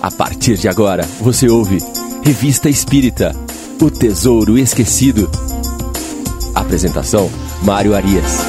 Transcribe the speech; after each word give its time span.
A 0.00 0.10
partir 0.10 0.56
de 0.56 0.68
agora, 0.68 1.04
você 1.20 1.48
ouve 1.48 1.78
Revista 2.22 2.68
Espírita 2.68 3.32
O 3.80 3.90
Tesouro 3.90 4.58
Esquecido. 4.58 5.28
Apresentação: 6.54 7.30
Mário 7.62 7.94
Arias. 7.94 8.40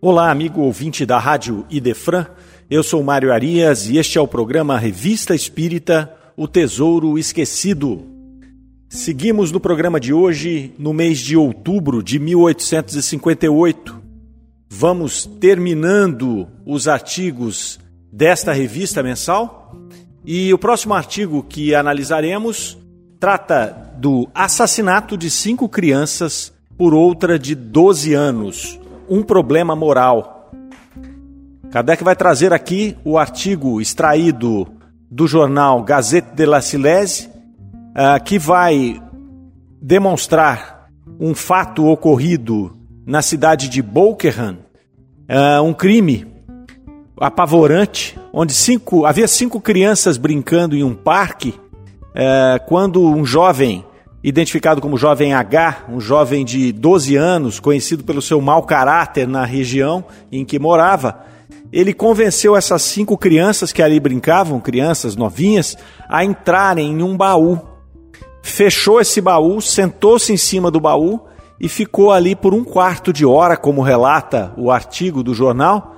Olá, 0.00 0.30
amigo 0.30 0.60
ouvinte 0.60 1.04
da 1.04 1.18
Rádio 1.18 1.66
Idefran. 1.68 2.26
Eu 2.70 2.82
sou 2.82 3.02
Mário 3.02 3.32
Arias 3.32 3.88
e 3.88 3.98
este 3.98 4.18
é 4.18 4.20
o 4.20 4.28
programa 4.28 4.78
Revista 4.78 5.34
Espírita 5.34 6.14
O 6.36 6.46
Tesouro 6.46 7.18
Esquecido. 7.18 8.06
Seguimos 8.88 9.50
no 9.52 9.60
programa 9.60 9.98
de 9.98 10.14
hoje, 10.14 10.72
no 10.78 10.94
mês 10.94 11.18
de 11.18 11.36
outubro 11.36 12.02
de 12.02 12.18
1858. 12.18 13.97
Vamos 14.70 15.24
terminando 15.24 16.46
os 16.66 16.86
artigos 16.86 17.80
desta 18.12 18.52
revista 18.52 19.02
mensal 19.02 19.74
e 20.24 20.52
o 20.52 20.58
próximo 20.58 20.94
artigo 20.94 21.42
que 21.42 21.74
analisaremos 21.74 22.76
trata 23.18 23.94
do 23.96 24.28
assassinato 24.34 25.16
de 25.16 25.30
cinco 25.30 25.68
crianças 25.68 26.52
por 26.76 26.94
outra 26.94 27.38
de 27.38 27.54
12 27.54 28.14
anos 28.14 28.78
um 29.08 29.22
problema 29.22 29.74
moral. 29.74 30.52
Kardec 31.70 32.04
vai 32.04 32.14
trazer 32.14 32.52
aqui 32.52 32.96
o 33.04 33.18
artigo 33.18 33.80
extraído 33.80 34.68
do 35.10 35.26
jornal 35.26 35.82
Gazette 35.82 36.34
de 36.34 36.46
la 36.46 36.60
Silese, 36.60 37.28
uh, 37.28 38.22
que 38.22 38.38
vai 38.38 39.02
demonstrar 39.80 40.88
um 41.18 41.34
fato 41.34 41.86
ocorrido 41.86 42.77
na 43.08 43.22
cidade 43.22 43.70
de 43.70 43.80
Bolkerhan, 43.80 44.58
uh, 45.30 45.62
um 45.62 45.72
crime 45.72 46.26
apavorante, 47.18 48.20
onde 48.34 48.52
cinco, 48.52 49.06
havia 49.06 49.26
cinco 49.26 49.62
crianças 49.62 50.18
brincando 50.18 50.76
em 50.76 50.84
um 50.84 50.94
parque, 50.94 51.54
uh, 52.10 52.62
quando 52.66 53.02
um 53.02 53.24
jovem 53.24 53.82
identificado 54.22 54.82
como 54.82 54.98
Jovem 54.98 55.32
H, 55.32 55.86
um 55.88 55.98
jovem 55.98 56.44
de 56.44 56.70
12 56.70 57.16
anos, 57.16 57.58
conhecido 57.58 58.04
pelo 58.04 58.20
seu 58.20 58.42
mau 58.42 58.64
caráter 58.64 59.26
na 59.26 59.46
região 59.46 60.04
em 60.30 60.44
que 60.44 60.58
morava, 60.58 61.24
ele 61.72 61.94
convenceu 61.94 62.54
essas 62.54 62.82
cinco 62.82 63.16
crianças 63.16 63.72
que 63.72 63.80
ali 63.80 63.98
brincavam, 63.98 64.60
crianças 64.60 65.16
novinhas, 65.16 65.78
a 66.10 66.26
entrarem 66.26 66.90
em 66.90 67.02
um 67.02 67.16
baú. 67.16 67.58
Fechou 68.42 69.00
esse 69.00 69.18
baú, 69.22 69.62
sentou-se 69.62 70.30
em 70.30 70.36
cima 70.36 70.70
do 70.70 70.78
baú 70.78 71.26
e 71.60 71.68
ficou 71.68 72.12
ali 72.12 72.36
por 72.36 72.54
um 72.54 72.64
quarto 72.64 73.12
de 73.12 73.26
hora, 73.26 73.56
como 73.56 73.82
relata 73.82 74.52
o 74.56 74.70
artigo 74.70 75.22
do 75.22 75.34
jornal, 75.34 75.96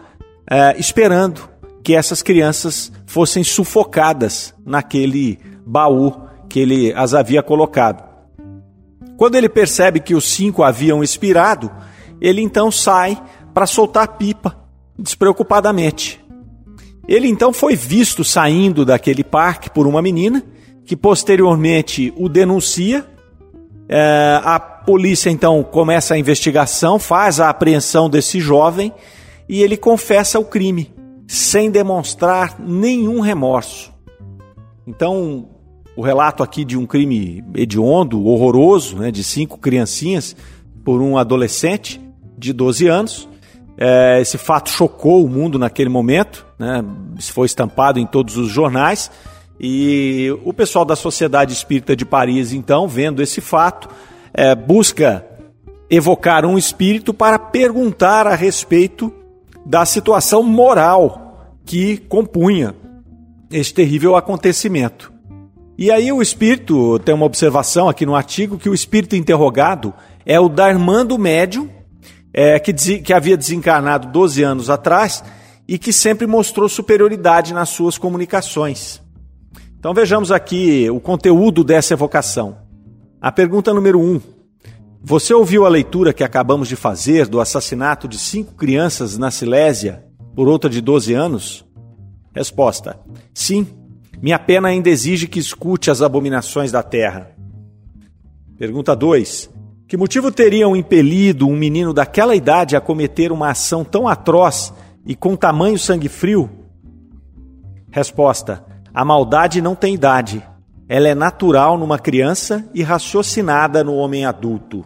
é, 0.50 0.78
esperando 0.78 1.48
que 1.82 1.94
essas 1.94 2.22
crianças 2.22 2.92
fossem 3.06 3.42
sufocadas 3.42 4.54
naquele 4.64 5.38
baú 5.66 6.22
que 6.48 6.60
ele 6.60 6.92
as 6.92 7.14
havia 7.14 7.42
colocado. 7.42 8.08
Quando 9.16 9.34
ele 9.34 9.48
percebe 9.48 10.00
que 10.00 10.14
os 10.14 10.24
cinco 10.24 10.62
haviam 10.62 11.02
expirado, 11.02 11.70
ele 12.20 12.40
então 12.40 12.70
sai 12.70 13.20
para 13.52 13.66
soltar 13.66 14.16
pipa, 14.16 14.56
despreocupadamente. 14.98 16.20
Ele 17.06 17.28
então 17.28 17.52
foi 17.52 17.74
visto 17.74 18.22
saindo 18.24 18.84
daquele 18.84 19.24
parque 19.24 19.70
por 19.70 19.86
uma 19.86 20.00
menina, 20.00 20.42
que 20.84 20.96
posteriormente 20.96 22.12
o 22.16 22.28
denuncia. 22.28 23.06
É, 23.92 24.40
a 24.44 24.60
polícia 24.60 25.30
então 25.30 25.64
começa 25.64 26.14
a 26.14 26.18
investigação, 26.18 26.96
faz 26.96 27.40
a 27.40 27.50
apreensão 27.50 28.08
desse 28.08 28.38
jovem 28.38 28.92
e 29.48 29.64
ele 29.64 29.76
confessa 29.76 30.38
o 30.38 30.44
crime, 30.44 30.94
sem 31.26 31.72
demonstrar 31.72 32.54
nenhum 32.60 33.18
remorso. 33.18 33.92
Então, 34.86 35.48
o 35.96 36.02
relato 36.02 36.40
aqui 36.44 36.64
de 36.64 36.78
um 36.78 36.86
crime 36.86 37.44
hediondo, 37.52 38.24
horroroso, 38.24 38.96
né, 38.96 39.10
de 39.10 39.24
cinco 39.24 39.58
criancinhas 39.58 40.36
por 40.84 41.02
um 41.02 41.18
adolescente 41.18 42.00
de 42.38 42.52
12 42.52 42.86
anos. 42.86 43.28
É, 43.76 44.20
esse 44.20 44.38
fato 44.38 44.70
chocou 44.70 45.24
o 45.24 45.28
mundo 45.28 45.58
naquele 45.58 45.90
momento, 45.90 46.46
né, 46.56 46.84
foi 47.32 47.46
estampado 47.46 47.98
em 47.98 48.06
todos 48.06 48.36
os 48.36 48.48
jornais. 48.48 49.10
E 49.60 50.34
o 50.42 50.54
pessoal 50.54 50.86
da 50.86 50.96
Sociedade 50.96 51.52
Espírita 51.52 51.94
de 51.94 52.06
Paris, 52.06 52.50
então, 52.50 52.88
vendo 52.88 53.22
esse 53.22 53.42
fato, 53.42 53.90
é, 54.32 54.54
busca 54.54 55.26
evocar 55.90 56.46
um 56.46 56.56
espírito 56.56 57.12
para 57.12 57.38
perguntar 57.38 58.26
a 58.26 58.34
respeito 58.34 59.12
da 59.66 59.84
situação 59.84 60.42
moral 60.42 61.58
que 61.66 61.98
compunha 61.98 62.74
este 63.50 63.74
terrível 63.74 64.16
acontecimento. 64.16 65.12
E 65.76 65.90
aí 65.90 66.10
o 66.10 66.22
espírito, 66.22 66.98
tem 67.00 67.14
uma 67.14 67.26
observação 67.26 67.88
aqui 67.88 68.06
no 68.06 68.14
artigo, 68.14 68.58
que 68.58 68.68
o 68.68 68.74
espírito 68.74 69.14
interrogado 69.14 69.92
é 70.24 70.40
o 70.40 70.48
Darmando 70.48 71.18
Médium, 71.18 71.68
é, 72.32 72.58
que, 72.58 72.72
que 72.72 73.12
havia 73.12 73.36
desencarnado 73.36 74.08
12 74.08 74.42
anos 74.42 74.70
atrás 74.70 75.22
e 75.68 75.78
que 75.78 75.92
sempre 75.92 76.26
mostrou 76.26 76.68
superioridade 76.68 77.52
nas 77.52 77.68
suas 77.68 77.98
comunicações. 77.98 79.02
Então 79.80 79.94
vejamos 79.94 80.30
aqui 80.30 80.90
o 80.90 81.00
conteúdo 81.00 81.64
dessa 81.64 81.94
evocação. 81.94 82.58
A 83.18 83.32
pergunta 83.32 83.72
número 83.72 83.98
1. 83.98 84.02
Um, 84.02 84.20
você 85.02 85.32
ouviu 85.32 85.64
a 85.64 85.70
leitura 85.70 86.12
que 86.12 86.22
acabamos 86.22 86.68
de 86.68 86.76
fazer 86.76 87.26
do 87.26 87.40
assassinato 87.40 88.06
de 88.06 88.18
cinco 88.18 88.52
crianças 88.52 89.16
na 89.16 89.30
Silésia 89.30 90.04
por 90.36 90.48
outra 90.48 90.68
de 90.68 90.82
12 90.82 91.14
anos? 91.14 91.64
Resposta: 92.34 93.00
Sim, 93.32 93.66
minha 94.20 94.38
pena 94.38 94.68
ainda 94.68 94.90
exige 94.90 95.26
que 95.26 95.38
escute 95.38 95.90
as 95.90 96.02
abominações 96.02 96.70
da 96.70 96.82
terra. 96.82 97.34
Pergunta 98.58 98.94
2. 98.94 99.48
Que 99.88 99.96
motivo 99.96 100.30
teriam 100.30 100.76
impelido 100.76 101.48
um 101.48 101.56
menino 101.56 101.94
daquela 101.94 102.36
idade 102.36 102.76
a 102.76 102.82
cometer 102.82 103.32
uma 103.32 103.48
ação 103.48 103.82
tão 103.82 104.06
atroz 104.06 104.74
e 105.06 105.16
com 105.16 105.34
tamanho 105.34 105.78
sangue 105.78 106.10
frio? 106.10 106.50
Resposta: 107.90 108.69
A 108.92 109.04
maldade 109.04 109.60
não 109.60 109.74
tem 109.74 109.94
idade. 109.94 110.42
Ela 110.88 111.08
é 111.08 111.14
natural 111.14 111.78
numa 111.78 111.98
criança 111.98 112.68
e 112.74 112.82
raciocinada 112.82 113.84
no 113.84 113.94
homem 113.94 114.24
adulto. 114.24 114.84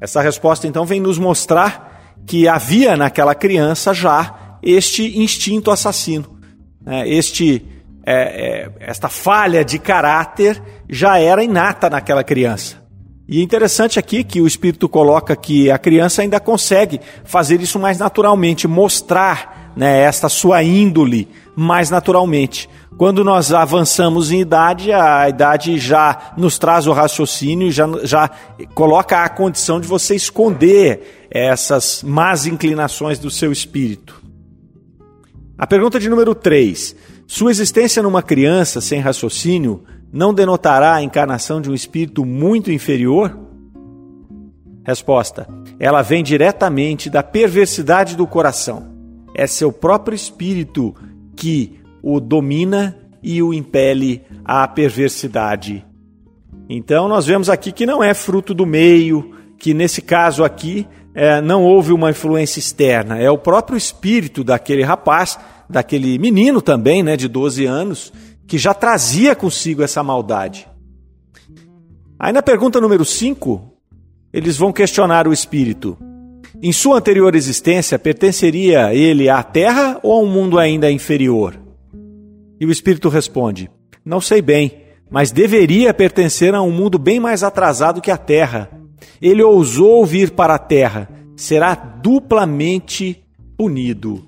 Essa 0.00 0.20
resposta 0.20 0.66
então 0.66 0.84
vem 0.84 1.00
nos 1.00 1.18
mostrar 1.18 2.16
que 2.26 2.46
havia 2.46 2.96
naquela 2.96 3.34
criança 3.34 3.94
já 3.94 4.58
este 4.62 5.18
instinto 5.20 5.70
assassino, 5.70 6.38
né? 6.84 7.08
este 7.08 7.64
é, 8.04 8.12
é, 8.12 8.70
esta 8.80 9.08
falha 9.08 9.64
de 9.64 9.78
caráter 9.78 10.62
já 10.88 11.18
era 11.18 11.44
inata 11.44 11.90
naquela 11.90 12.24
criança. 12.24 12.76
E 13.28 13.40
é 13.40 13.42
interessante 13.42 13.98
aqui 13.98 14.24
que 14.24 14.40
o 14.40 14.46
Espírito 14.46 14.88
coloca 14.88 15.36
que 15.36 15.70
a 15.70 15.76
criança 15.76 16.22
ainda 16.22 16.40
consegue 16.40 16.98
fazer 17.24 17.60
isso 17.60 17.78
mais 17.78 17.98
naturalmente, 17.98 18.66
mostrar 18.66 19.72
né, 19.76 20.00
esta 20.00 20.30
sua 20.30 20.62
índole 20.62 21.28
mais 21.60 21.90
naturalmente. 21.90 22.70
Quando 22.96 23.24
nós 23.24 23.52
avançamos 23.52 24.30
em 24.30 24.40
idade, 24.40 24.92
a 24.92 25.28
idade 25.28 25.76
já 25.76 26.32
nos 26.36 26.56
traz 26.56 26.86
o 26.86 26.92
raciocínio, 26.92 27.68
já, 27.72 27.84
já 28.04 28.30
coloca 28.76 29.24
a 29.24 29.28
condição 29.28 29.80
de 29.80 29.88
você 29.88 30.14
esconder 30.14 31.26
essas 31.28 32.04
más 32.04 32.46
inclinações 32.46 33.18
do 33.18 33.28
seu 33.28 33.50
espírito. 33.50 34.22
A 35.58 35.66
pergunta 35.66 35.98
de 35.98 36.08
número 36.08 36.32
3. 36.32 36.94
Sua 37.26 37.50
existência 37.50 38.04
numa 38.04 38.22
criança 38.22 38.80
sem 38.80 39.00
raciocínio 39.00 39.82
não 40.12 40.32
denotará 40.32 40.94
a 40.94 41.02
encarnação 41.02 41.60
de 41.60 41.68
um 41.68 41.74
espírito 41.74 42.24
muito 42.24 42.70
inferior? 42.70 43.36
Resposta: 44.86 45.48
Ela 45.80 46.02
vem 46.02 46.22
diretamente 46.22 47.10
da 47.10 47.24
perversidade 47.24 48.14
do 48.14 48.28
coração. 48.28 48.96
É 49.34 49.44
seu 49.44 49.72
próprio 49.72 50.14
espírito 50.14 50.94
que 51.38 51.80
o 52.02 52.18
domina 52.18 52.98
e 53.22 53.40
o 53.40 53.54
impele 53.54 54.22
à 54.44 54.66
perversidade. 54.66 55.86
Então, 56.68 57.08
nós 57.08 57.26
vemos 57.26 57.48
aqui 57.48 57.70
que 57.70 57.86
não 57.86 58.02
é 58.02 58.12
fruto 58.12 58.52
do 58.52 58.66
meio, 58.66 59.34
que 59.56 59.72
nesse 59.72 60.02
caso 60.02 60.42
aqui 60.42 60.86
é, 61.14 61.40
não 61.40 61.62
houve 61.62 61.92
uma 61.92 62.10
influência 62.10 62.58
externa, 62.58 63.18
é 63.18 63.30
o 63.30 63.38
próprio 63.38 63.78
espírito 63.78 64.42
daquele 64.42 64.82
rapaz 64.82 65.38
daquele 65.70 66.18
menino 66.18 66.60
também, 66.60 67.02
né, 67.02 67.16
de 67.16 67.28
12 67.28 67.66
anos, 67.66 68.12
que 68.46 68.56
já 68.56 68.72
trazia 68.72 69.36
consigo 69.36 69.82
essa 69.82 70.02
maldade. 70.02 70.66
Aí 72.18 72.32
na 72.32 72.42
pergunta 72.42 72.80
número 72.80 73.04
5, 73.04 73.70
eles 74.32 74.56
vão 74.56 74.72
questionar 74.72 75.28
o 75.28 75.32
espírito. 75.32 75.96
Em 76.60 76.72
sua 76.72 76.98
anterior 76.98 77.36
existência, 77.36 77.98
pertenceria 78.00 78.92
ele 78.92 79.28
à 79.28 79.44
terra 79.44 80.00
ou 80.02 80.12
a 80.12 80.20
um 80.20 80.26
mundo 80.26 80.58
ainda 80.58 80.90
inferior? 80.90 81.54
E 82.60 82.66
o 82.66 82.70
espírito 82.70 83.08
responde: 83.08 83.70
Não 84.04 84.20
sei 84.20 84.42
bem, 84.42 84.82
mas 85.08 85.30
deveria 85.30 85.94
pertencer 85.94 86.54
a 86.56 86.60
um 86.60 86.72
mundo 86.72 86.98
bem 86.98 87.20
mais 87.20 87.44
atrasado 87.44 88.00
que 88.00 88.10
a 88.10 88.16
terra. 88.16 88.70
Ele 89.22 89.42
ousou 89.42 90.04
vir 90.04 90.32
para 90.32 90.56
a 90.56 90.58
terra, 90.58 91.08
será 91.36 91.74
duplamente 91.74 93.24
punido. 93.56 94.26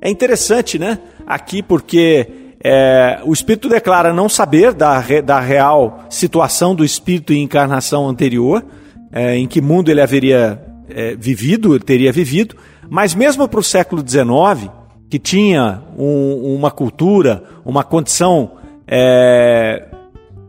É 0.00 0.08
interessante, 0.08 0.78
né? 0.78 1.00
Aqui, 1.26 1.64
porque 1.64 2.28
é, 2.62 3.20
o 3.24 3.32
Espírito 3.32 3.68
declara 3.68 4.12
não 4.12 4.28
saber 4.28 4.72
da, 4.72 5.02
da 5.24 5.40
real 5.40 6.04
situação 6.08 6.76
do 6.76 6.84
Espírito 6.84 7.32
em 7.32 7.42
encarnação 7.42 8.08
anterior, 8.08 8.64
é, 9.10 9.36
em 9.36 9.48
que 9.48 9.60
mundo 9.60 9.90
ele 9.90 10.00
haveria 10.00 10.65
é, 10.88 11.14
vivido, 11.16 11.78
teria 11.78 12.12
vivido, 12.12 12.56
mas 12.88 13.14
mesmo 13.14 13.48
para 13.48 13.60
o 13.60 13.64
século 13.64 14.02
XIX, 14.06 14.70
que 15.08 15.18
tinha 15.18 15.82
um, 15.96 16.56
uma 16.56 16.70
cultura, 16.70 17.42
uma 17.64 17.84
condição 17.84 18.52
é, 18.86 19.84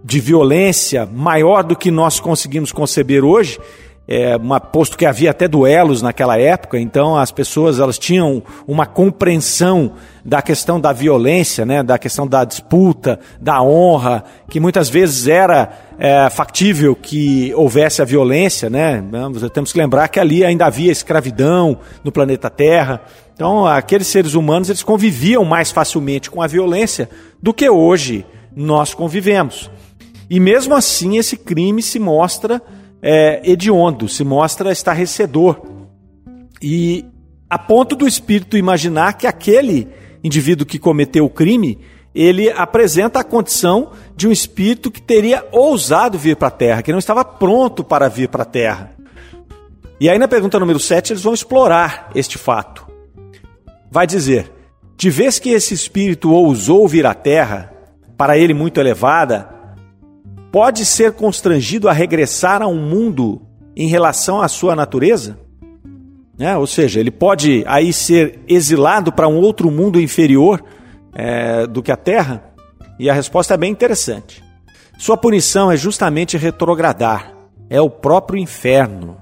de 0.03 0.19
violência 0.19 1.05
maior 1.05 1.63
do 1.63 1.75
que 1.75 1.91
nós 1.91 2.19
conseguimos 2.19 2.71
conceber 2.71 3.23
hoje, 3.23 3.59
é, 4.07 4.38
uma, 4.38 4.59
posto 4.59 4.98
que 4.98 5.06
havia 5.06 5.31
até 5.31 5.48
duelos 5.48 6.01
naquela 6.01 6.39
época, 6.39 6.80
então 6.80 7.18
as 7.18 7.30
pessoas 7.30 7.80
elas 7.80 8.00
tinham 8.00 8.42
uma 8.65 8.86
compreensão 8.86 9.92
da 10.24 10.42
questão 10.42 10.80
da 10.80 10.94
violência, 10.94 11.65
né, 11.65 11.83
da 11.83 11.98
questão 11.98 12.25
da 12.25 12.45
disputa, 12.45 13.19
da 13.39 13.62
honra, 13.62 14.24
que 14.50 14.59
muitas 14.59 14.89
vezes 14.89 15.27
era 15.27 15.69
é, 16.00 16.30
factível 16.30 16.95
que 16.95 17.54
houvesse 17.56 18.01
a 18.01 18.06
violência, 18.06 18.69
né? 18.69 19.04
Temos 19.54 19.71
que 19.71 19.80
lembrar 19.80 20.07
que 20.07 20.19
ali 20.19 20.45
ainda 20.45 20.65
havia 20.65 20.92
escravidão 20.92 21.80
no 22.04 22.12
planeta 22.12 22.50
Terra. 22.50 23.01
Então, 23.33 23.65
aqueles 23.65 24.07
seres 24.07 24.33
humanos 24.33 24.69
eles 24.69 24.83
conviviam 24.83 25.44
mais 25.44 25.71
facilmente 25.71 26.30
com 26.30 26.42
a 26.42 26.48
violência 26.48 27.09
do 27.42 27.54
que 27.54 27.69
hoje 27.69 28.25
nós 28.56 28.94
convivemos. 28.94 29.69
E 30.30 30.39
mesmo 30.39 30.75
assim, 30.75 31.18
esse 31.18 31.38
crime 31.38 31.81
se 31.81 32.00
mostra 32.00 32.62
é, 33.01 33.41
hediondo, 33.44 34.07
se 34.07 34.23
mostra 34.23 34.71
estarrecedor. 34.71 35.61
E 36.61 37.05
a 37.49 37.57
ponto 37.57 37.95
do 37.95 38.07
espírito 38.07 38.57
imaginar 38.57 39.13
que 39.13 39.27
aquele 39.27 39.88
indivíduo 40.23 40.65
que 40.65 40.79
cometeu 40.79 41.25
o 41.25 41.29
crime, 41.29 41.79
ele 42.13 42.49
apresenta 42.49 43.19
a 43.19 43.23
condição 43.23 43.91
de 44.15 44.27
um 44.27 44.31
espírito 44.31 44.89
que 44.89 45.01
teria 45.01 45.45
ousado 45.51 46.17
vir 46.17 46.35
para 46.35 46.47
a 46.47 46.51
Terra, 46.51 46.81
que 46.81 46.91
não 46.91 46.99
estava 46.99 47.23
pronto 47.23 47.83
para 47.83 48.09
vir 48.09 48.27
para 48.27 48.44
a 48.44 48.45
Terra. 48.45 48.91
E 49.99 50.09
aí 50.09 50.17
na 50.17 50.27
pergunta 50.27 50.59
número 50.59 50.79
7 50.79 51.13
eles 51.13 51.23
vão 51.23 51.33
explorar 51.33 52.09
este 52.15 52.38
fato. 52.38 52.88
Vai 53.89 54.05
dizer: 54.05 54.51
de 54.95 55.09
vez 55.09 55.39
que 55.39 55.49
esse 55.49 55.73
espírito 55.73 56.31
ousou 56.31 56.88
vir 56.88 57.05
à 57.05 57.13
Terra, 57.13 57.71
para 58.17 58.38
ele 58.38 58.53
muito 58.53 58.79
elevada, 58.79 59.49
pode 60.57 60.86
ser 60.86 61.12
constrangido 61.12 61.88
a 61.88 61.94
regressar 61.94 62.63
a 62.63 62.68
um 62.68 62.81
mundo 62.81 63.44
em 63.75 63.88
relação 63.88 64.42
à 64.42 64.48
sua 64.48 64.75
natureza? 64.75 65.38
É, 66.39 66.57
ou 66.57 66.65
seja, 66.65 67.00
ele 67.00 67.12
pode 67.12 67.63
aí 67.68 67.94
ser 67.94 68.39
exilado 68.48 69.12
para 69.12 69.27
um 69.27 69.38
outro 69.38 69.69
mundo 69.69 70.01
inferior 70.01 70.63
é, 71.13 71.68
do 71.68 71.83
que 71.83 71.92
a 71.92 71.95
Terra? 71.95 72.56
E 72.98 73.07
a 73.07 73.13
resposta 73.13 73.54
é 73.54 73.57
bem 73.57 73.71
interessante. 73.71 74.44
Sua 74.98 75.15
punição 75.15 75.71
é 75.71 75.77
justamente 75.77 76.38
retrogradar, 76.38 77.36
é 77.69 77.80
o 77.80 77.88
próprio 77.88 78.42
inferno. 78.42 79.18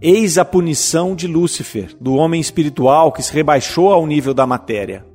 Eis 0.00 0.36
a 0.36 0.44
punição 0.44 1.14
de 1.14 1.28
Lúcifer, 1.28 1.94
do 2.00 2.14
homem 2.14 2.40
espiritual 2.40 3.12
que 3.12 3.22
se 3.22 3.32
rebaixou 3.32 3.92
ao 3.92 4.04
nível 4.04 4.34
da 4.34 4.48
matéria. 4.48 5.06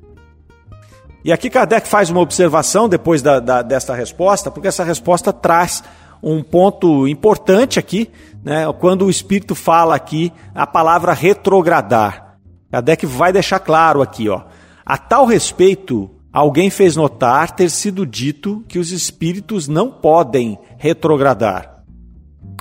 E 1.24 1.32
aqui 1.32 1.50
Kardec 1.50 1.88
faz 1.88 2.10
uma 2.10 2.20
observação 2.20 2.88
depois 2.88 3.22
da, 3.22 3.40
da, 3.40 3.62
desta 3.62 3.94
resposta, 3.94 4.50
porque 4.50 4.68
essa 4.68 4.84
resposta 4.84 5.32
traz 5.32 5.82
um 6.22 6.42
ponto 6.42 7.06
importante 7.06 7.78
aqui, 7.78 8.10
né, 8.42 8.64
quando 8.78 9.04
o 9.04 9.10
Espírito 9.10 9.54
fala 9.54 9.94
aqui 9.94 10.32
a 10.54 10.66
palavra 10.66 11.12
retrogradar. 11.12 12.38
Kardec 12.70 13.06
vai 13.06 13.32
deixar 13.32 13.58
claro 13.58 14.02
aqui, 14.02 14.28
ó. 14.28 14.42
A 14.84 14.96
tal 14.96 15.26
respeito, 15.26 16.10
alguém 16.32 16.70
fez 16.70 16.96
notar 16.96 17.50
ter 17.50 17.70
sido 17.70 18.06
dito 18.06 18.64
que 18.68 18.78
os 18.78 18.90
espíritos 18.90 19.68
não 19.68 19.90
podem 19.90 20.58
retrogradar. 20.76 21.82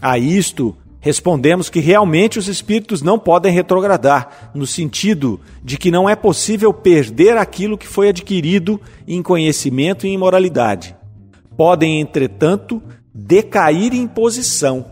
A 0.01 0.17
isto 0.17 0.75
respondemos 1.07 1.69
que 1.69 1.79
realmente 1.79 2.37
os 2.37 2.49
espíritos 2.49 3.01
não 3.01 3.17
podem 3.17 3.53
retrogradar, 3.53 4.51
no 4.53 4.67
sentido 4.67 5.39
de 5.63 5.77
que 5.77 5.89
não 5.89 6.09
é 6.09 6.17
possível 6.17 6.73
perder 6.73 7.37
aquilo 7.37 7.77
que 7.77 7.87
foi 7.87 8.09
adquirido 8.09 8.79
em 9.07 9.23
conhecimento 9.23 10.05
e 10.05 10.09
em 10.09 10.17
moralidade. 10.17 10.93
Podem, 11.55 12.01
entretanto, 12.01 12.83
decair 13.15 13.93
em 13.93 14.05
posição. 14.05 14.85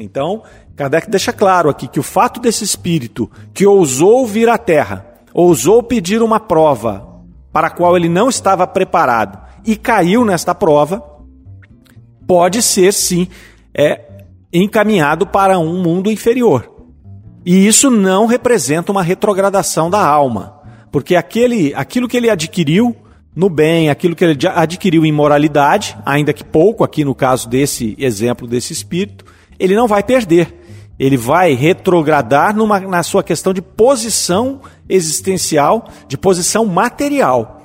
Então, 0.00 0.42
Kardec 0.74 1.08
deixa 1.08 1.32
claro 1.32 1.70
aqui 1.70 1.86
que 1.86 2.00
o 2.00 2.02
fato 2.02 2.40
desse 2.40 2.64
espírito 2.64 3.30
que 3.54 3.64
ousou 3.64 4.26
vir 4.26 4.48
à 4.48 4.58
Terra, 4.58 5.06
ousou 5.32 5.80
pedir 5.80 6.22
uma 6.22 6.40
prova 6.40 7.22
para 7.52 7.68
a 7.68 7.70
qual 7.70 7.96
ele 7.96 8.08
não 8.08 8.28
estava 8.28 8.66
preparado 8.66 9.38
e 9.64 9.76
caiu 9.76 10.24
nesta 10.24 10.56
prova, 10.56 11.00
pode 12.26 12.60
ser 12.60 12.92
sim 12.92 13.28
é, 13.72 14.13
encaminhado 14.54 15.26
para 15.26 15.58
um 15.58 15.82
mundo 15.82 16.10
inferior. 16.10 16.70
E 17.44 17.66
isso 17.66 17.90
não 17.90 18.26
representa 18.26 18.92
uma 18.92 19.02
retrogradação 19.02 19.90
da 19.90 20.02
alma, 20.02 20.60
porque 20.90 21.16
aquele, 21.16 21.74
aquilo 21.74 22.08
que 22.08 22.16
ele 22.16 22.30
adquiriu 22.30 22.96
no 23.34 23.50
bem, 23.50 23.90
aquilo 23.90 24.14
que 24.14 24.24
ele 24.24 24.38
adquiriu 24.54 25.04
em 25.04 25.12
moralidade, 25.12 25.96
ainda 26.06 26.32
que 26.32 26.44
pouco, 26.44 26.84
aqui 26.84 27.04
no 27.04 27.14
caso 27.14 27.48
desse 27.48 27.96
exemplo 27.98 28.46
desse 28.46 28.72
espírito, 28.72 29.24
ele 29.58 29.74
não 29.74 29.88
vai 29.88 30.02
perder. 30.02 30.62
Ele 30.96 31.16
vai 31.16 31.54
retrogradar 31.54 32.54
numa, 32.54 32.78
na 32.78 33.02
sua 33.02 33.24
questão 33.24 33.52
de 33.52 33.60
posição 33.60 34.60
existencial, 34.88 35.88
de 36.06 36.16
posição 36.16 36.64
material. 36.64 37.60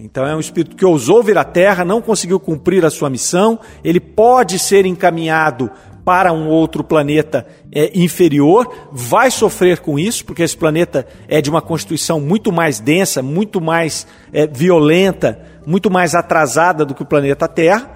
Então 0.00 0.24
é 0.24 0.36
um 0.36 0.38
espírito 0.38 0.76
que 0.76 0.84
ousou 0.84 1.24
vir 1.24 1.36
à 1.38 1.42
Terra, 1.42 1.84
não 1.84 2.00
conseguiu 2.00 2.38
cumprir 2.38 2.84
a 2.84 2.90
sua 2.90 3.10
missão, 3.10 3.58
ele 3.82 3.98
pode 3.98 4.56
ser 4.58 4.86
encaminhado 4.86 5.70
para 6.08 6.32
um 6.32 6.48
outro 6.48 6.82
planeta 6.82 7.46
é, 7.70 7.90
inferior, 7.94 8.66
vai 8.90 9.30
sofrer 9.30 9.80
com 9.80 9.98
isso, 9.98 10.24
porque 10.24 10.42
esse 10.42 10.56
planeta 10.56 11.06
é 11.28 11.42
de 11.42 11.50
uma 11.50 11.60
constituição 11.60 12.18
muito 12.18 12.50
mais 12.50 12.80
densa, 12.80 13.20
muito 13.20 13.60
mais 13.60 14.06
é, 14.32 14.46
violenta, 14.46 15.38
muito 15.66 15.90
mais 15.90 16.14
atrasada 16.14 16.82
do 16.82 16.94
que 16.94 17.02
o 17.02 17.06
planeta 17.06 17.46
Terra, 17.46 17.90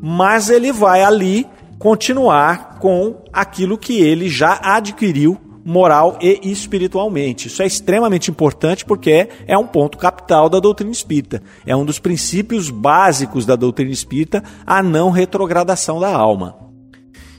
mas 0.00 0.50
ele 0.50 0.70
vai 0.70 1.02
ali 1.02 1.48
continuar 1.80 2.78
com 2.78 3.24
aquilo 3.32 3.76
que 3.76 4.00
ele 4.00 4.28
já 4.28 4.60
adquiriu 4.62 5.36
moral 5.64 6.16
e 6.22 6.38
espiritualmente. 6.52 7.48
Isso 7.48 7.60
é 7.60 7.66
extremamente 7.66 8.30
importante 8.30 8.84
porque 8.84 9.28
é 9.48 9.58
um 9.58 9.66
ponto 9.66 9.98
capital 9.98 10.48
da 10.48 10.60
doutrina 10.60 10.92
espírita. 10.92 11.42
É 11.66 11.74
um 11.74 11.84
dos 11.84 11.98
princípios 11.98 12.70
básicos 12.70 13.44
da 13.44 13.56
doutrina 13.56 13.90
espírita 13.90 14.44
a 14.64 14.80
não 14.80 15.10
retrogradação 15.10 15.98
da 15.98 16.14
alma. 16.14 16.67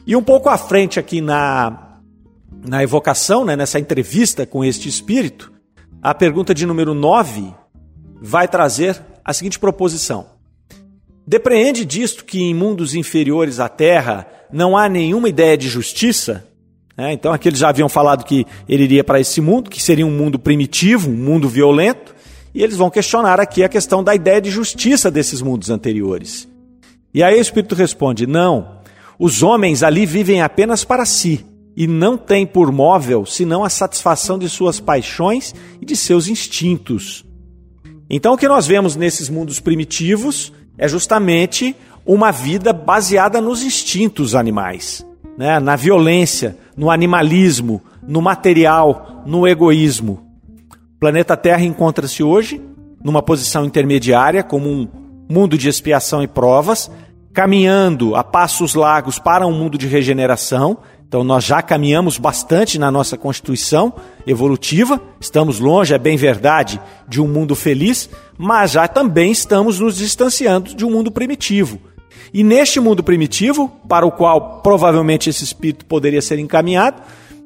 E 0.10 0.16
um 0.16 0.24
pouco 0.24 0.50
à 0.50 0.58
frente 0.58 1.00
aqui 1.00 1.22
na, 1.22 2.00
na 2.68 2.82
evocação, 2.82 3.46
né, 3.46 3.56
nessa 3.56 3.80
entrevista 3.80 4.44
com 4.44 4.66
este 4.66 4.89
espírito, 4.89 5.51
a 6.01 6.16
pergunta 6.16 6.51
de 6.51 6.66
número 6.66 6.96
9 6.96 7.54
vai 8.20 8.48
trazer 8.48 9.00
a 9.24 9.32
seguinte 9.34 9.60
proposição: 9.60 10.25
Depreende 11.28 11.86
disto 11.86 12.25
que 12.25 12.42
em 12.42 12.56
mundos 12.56 12.96
inferiores 12.96 13.60
à 13.60 13.70
Terra 13.70 14.25
não 14.51 14.75
há 14.75 14.89
nenhuma 14.89 15.30
ideia 15.30 15.56
de 15.56 15.70
justiça? 15.70 16.44
É, 16.98 17.13
então, 17.13 17.32
aqui 17.32 17.48
eles 17.48 17.60
já 17.60 17.70
haviam 17.70 17.88
falado 17.88 18.25
que 18.25 18.48
ele 18.68 18.86
iria 18.86 19.04
para 19.04 19.20
esse 19.20 19.39
mundo, 19.39 19.70
que 19.70 19.80
seria 19.80 20.08
um 20.08 20.12
mundo 20.12 20.39
primitivo, 20.39 21.12
um 21.12 21.16
mundo 21.16 21.48
violento, 21.48 22.16
e 22.51 22.63
eles 22.63 22.78
vão 22.78 22.89
questionar 22.89 23.39
aqui 23.39 23.63
a 23.63 23.70
questão 23.70 24.04
da 24.04 24.16
ideia 24.16 24.42
de 24.42 24.50
justiça 24.50 25.12
desses 25.12 25.39
mundos 25.39 25.70
anteriores. 25.70 26.50
E 27.13 27.22
aí 27.22 27.38
o 27.38 27.42
Espírito 27.42 27.75
responde: 27.75 28.25
não, 28.25 28.78
os 29.19 29.43
homens 29.43 29.83
ali 29.83 30.05
vivem 30.05 30.41
apenas 30.41 30.85
para 30.85 31.05
si 31.05 31.45
e 31.75 31.85
não 31.85 32.17
têm 32.17 32.47
por 32.47 32.71
móvel 32.71 33.25
senão 33.25 33.65
a 33.65 33.69
satisfação 33.69 34.39
de 34.39 34.47
suas 34.47 34.79
paixões 34.79 35.53
e 35.81 35.85
de 35.85 35.95
seus 35.95 36.29
instintos. 36.29 37.25
Então, 38.09 38.33
o 38.33 38.38
que 38.38 38.47
nós 38.47 38.65
vemos 38.65 38.95
nesses 38.95 39.29
mundos 39.29 39.59
primitivos 39.59 40.53
é 40.77 40.88
justamente 40.88 41.75
uma 42.05 42.31
vida 42.31 42.71
baseada 42.71 43.41
nos 43.41 43.61
instintos 43.61 44.33
animais, 44.33 45.05
né? 45.38 45.59
na 45.59 45.75
violência, 45.75 46.57
no 46.75 46.89
animalismo, 46.89 47.81
no 48.01 48.21
material, 48.21 49.21
no 49.27 49.45
egoísmo. 49.45 50.23
O 50.95 50.99
planeta 50.99 51.38
Terra 51.38 51.63
encontra-se 51.63 52.23
hoje 52.23 52.61
numa 53.03 53.21
posição 53.21 53.65
intermediária, 53.65 54.43
como 54.43 54.67
um 54.67 54.88
mundo 55.29 55.57
de 55.57 55.69
expiação 55.69 56.23
e 56.23 56.27
provas, 56.27 56.89
caminhando 57.39 58.17
a 58.17 58.24
passos 58.24 58.75
largos 58.75 59.17
para 59.17 59.48
um 59.48 59.53
mundo 59.53 59.77
de 59.77 59.88
regeneração. 59.88 60.79
Então, 61.08 61.24
nós 61.24 61.46
já 61.46 61.62
caminhamos 61.62 62.17
bastante 62.17 62.77
na 62.77 62.91
nossa 62.91 63.17
constituição 63.17 63.93
evolutiva, 64.27 65.01
estamos 65.22 65.58
longe, 65.58 65.93
é 65.93 65.98
bem 65.98 66.17
verdade, 66.17 66.81
de 67.08 67.22
um 67.22 67.29
mundo 67.29 67.55
feliz, 67.55 68.10
mas 68.38 68.72
já 68.72 68.89
também 68.89 69.31
estamos 69.31 69.79
nos 69.79 69.96
distanciando 69.96 70.75
de 70.75 70.84
um 70.84 70.91
mundo 70.91 71.10
primitivo. 71.12 71.79
E 72.34 72.43
neste 72.43 72.77
mundo 72.81 73.01
primitivo, 73.01 73.72
para 73.88 74.05
o 74.05 74.12
qual 74.12 74.60
provavelmente 74.62 75.29
esse 75.29 75.46
espírito 75.46 75.86
poderia 75.86 76.22
ser 76.22 76.39
encaminhado, 76.39 77.01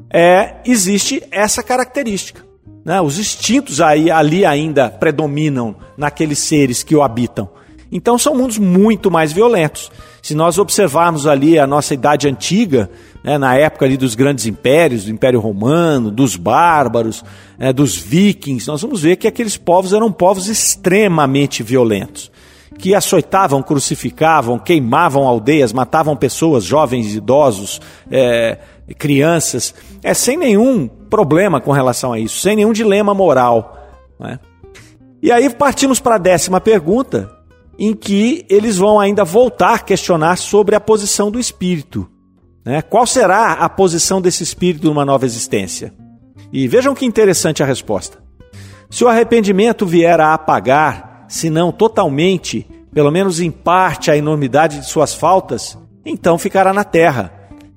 é, 0.09 0.55
existe 0.65 1.21
essa 1.29 1.62
característica. 1.62 2.43
Né? 2.83 3.00
Os 3.00 3.19
instintos 3.19 3.79
aí, 3.79 4.09
ali 4.09 4.43
ainda 4.43 4.89
predominam 4.89 5.75
naqueles 5.95 6.39
seres 6.39 6.81
que 6.81 6.95
o 6.95 7.03
habitam. 7.03 7.47
Então 7.95 8.17
são 8.17 8.33
mundos 8.33 8.57
muito 8.57 9.12
mais 9.12 9.31
violentos. 9.31 9.91
Se 10.19 10.33
nós 10.33 10.57
observarmos 10.57 11.27
ali 11.27 11.59
a 11.59 11.67
nossa 11.67 11.93
idade 11.93 12.27
antiga, 12.27 12.89
né, 13.23 13.38
na 13.38 13.55
época 13.55 13.85
ali 13.85 13.97
dos 13.97 14.15
grandes 14.15 14.47
impérios, 14.47 15.05
do 15.05 15.12
Império 15.12 15.39
Romano, 15.39 16.09
dos 16.09 16.35
bárbaros, 16.35 17.23
né, 17.55 17.71
dos 17.71 17.95
vikings, 17.95 18.67
nós 18.67 18.81
vamos 18.81 19.03
ver 19.03 19.17
que 19.17 19.27
aqueles 19.27 19.57
povos 19.57 19.93
eram 19.93 20.12
povos 20.12 20.47
extremamente 20.47 21.62
violentos, 21.62 22.31
que 22.79 22.95
açoitavam, 22.95 23.62
crucificavam, 23.62 24.57
queimavam 24.57 25.27
aldeias, 25.27 25.71
matavam 25.71 26.15
pessoas, 26.15 26.63
jovens, 26.63 27.13
idosos, 27.13 27.79
é, 28.09 28.57
crianças, 28.97 29.71
é 30.01 30.15
sem 30.15 30.35
nenhum 30.35 30.88
problema 30.88 31.62
com 31.62 31.71
relação 31.71 32.12
a 32.12 32.17
isso, 32.17 32.39
sem 32.39 32.55
nenhum 32.55 32.73
dilema 32.73 33.13
moral. 33.13 33.77
Né? 34.19 34.39
E 35.21 35.31
aí 35.31 35.47
partimos 35.51 36.00
para 36.00 36.15
a 36.15 36.17
décima 36.17 36.59
pergunta, 36.59 37.29
em 37.77 37.93
que 37.93 38.45
eles 38.49 38.77
vão 38.77 38.99
ainda 38.99 39.23
voltar 39.23 39.75
a 39.75 39.79
questionar 39.79 40.37
sobre 40.37 40.75
a 40.75 40.79
posição 40.79 41.31
do 41.31 41.39
espírito. 41.39 42.09
Né? 42.65 42.81
Qual 42.81 43.05
será 43.05 43.53
a 43.53 43.69
posição 43.69 44.21
desse 44.21 44.43
espírito 44.43 44.87
numa 44.87 45.05
nova 45.05 45.25
existência? 45.25 45.93
E 46.51 46.67
vejam 46.67 46.93
que 46.93 47.05
interessante 47.05 47.63
a 47.63 47.65
resposta. 47.65 48.19
Se 48.89 49.03
o 49.03 49.07
arrependimento 49.07 49.85
vier 49.85 50.19
a 50.21 50.33
apagar, 50.33 51.25
se 51.27 51.49
não 51.49 51.71
totalmente, 51.71 52.67
pelo 52.93 53.11
menos 53.11 53.39
em 53.39 53.49
parte, 53.49 54.11
a 54.11 54.17
enormidade 54.17 54.79
de 54.79 54.85
suas 54.87 55.13
faltas, 55.13 55.77
então 56.05 56.37
ficará 56.37 56.71
na 56.71 56.83
terra. 56.83 57.33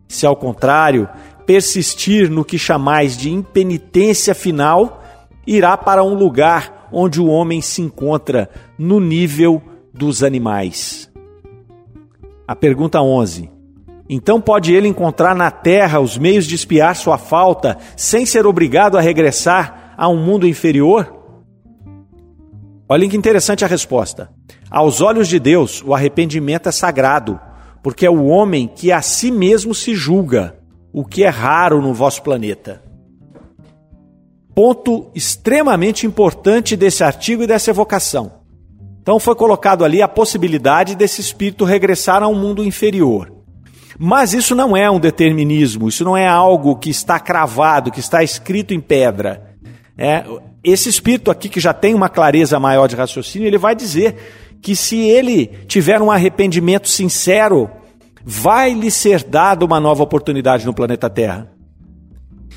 Se 0.07 0.27
ao 0.27 0.37
contrário, 0.37 1.09
persistir 1.47 2.31
no 2.31 2.45
que 2.45 2.59
chamais 2.59 3.17
de 3.17 3.31
impenitência 3.31 4.35
final, 4.35 5.03
irá 5.47 5.77
para 5.77 6.05
um 6.05 6.15
lugar 6.15 6.89
onde 6.93 7.21
o 7.21 7.27
homem 7.27 7.63
se 7.63 7.81
encontra 7.81 8.51
no 8.79 9.01
nível 9.01 9.63
dos 9.97 10.23
animais. 10.23 11.11
A 12.47 12.55
pergunta 12.55 13.01
11. 13.01 13.51
Então 14.09 14.41
pode 14.41 14.73
ele 14.73 14.87
encontrar 14.87 15.35
na 15.35 15.51
terra 15.51 15.99
os 15.99 16.17
meios 16.17 16.47
de 16.47 16.55
espiar 16.55 16.95
sua 16.95 17.19
falta 17.19 17.77
sem 17.97 18.25
ser 18.25 18.47
obrigado 18.47 18.97
a 18.97 19.01
regressar 19.01 19.95
a 19.97 20.09
um 20.09 20.17
mundo 20.17 20.47
inferior? 20.47 21.13
Olhem 22.89 23.09
que 23.09 23.17
interessante 23.17 23.65
a 23.65 23.69
resposta. 23.69 24.31
Aos 24.71 25.01
olhos 25.01 25.27
de 25.27 25.41
Deus, 25.41 25.83
o 25.85 25.93
arrependimento 25.93 26.69
é 26.69 26.73
sagrado, 26.73 27.41
porque 27.83 28.07
é 28.07 28.11
o 28.11 28.27
homem 28.27 28.69
que 28.69 28.93
a 28.93 29.03
si 29.03 29.33
mesmo 29.33 29.75
se 29.75 29.95
julga, 29.95 30.57
o 30.93 31.05
que 31.05 31.25
é 31.25 31.29
raro 31.29 31.83
no 31.83 31.93
vosso 31.93 32.23
planeta. 32.23 32.83
Ponto 34.55 35.11
extremamente 35.15 36.07
importante 36.07 36.77
desse 36.77 37.03
artigo 37.03 37.43
e 37.43 37.47
dessa 37.47 37.71
evocação. 37.71 38.46
Então 39.07 39.21
foi 39.21 39.37
colocado 39.37 39.85
ali 39.85 40.03
a 40.03 40.09
possibilidade 40.09 40.97
desse 40.97 41.21
espírito 41.21 41.65
regressar 41.65 42.25
a 42.25 42.27
um 42.27 42.35
mundo 42.35 42.65
inferior. 42.65 43.33
Mas 43.97 44.35
isso 44.35 44.53
não 44.53 44.77
é 44.77 44.91
um 44.91 44.99
determinismo, 44.99 45.89
isso 45.89 46.03
não 46.03 46.17
é 46.17 46.27
algo 46.27 46.75
que 46.75 46.91
está 46.91 47.21
cravado, 47.21 47.93
que 47.93 48.01
está 48.01 48.25
escrito 48.25 48.75
em 48.75 48.81
pedra. 48.81 49.55
É, 49.97 50.25
esse 50.61 50.89
espírito 50.89 51.31
aqui, 51.31 51.49
que 51.49 51.61
já 51.61 51.73
tem 51.73 51.95
uma 51.95 52.09
clareza 52.09 52.59
maior 52.59 52.89
de 52.89 52.97
raciocínio, 52.97 53.47
ele 53.47 53.59
vai 53.59 53.77
dizer 53.77 54.17
que 54.61 54.75
se 54.75 54.99
ele 54.99 55.47
tiver 55.69 56.03
um 56.03 56.11
arrependimento 56.11 56.89
sincero, 56.89 57.71
vai 58.25 58.75
lhe 58.75 58.91
ser 58.91 59.23
dada 59.23 59.65
uma 59.65 59.79
nova 59.79 60.03
oportunidade 60.03 60.67
no 60.67 60.75
planeta 60.75 61.09
Terra. 61.09 61.49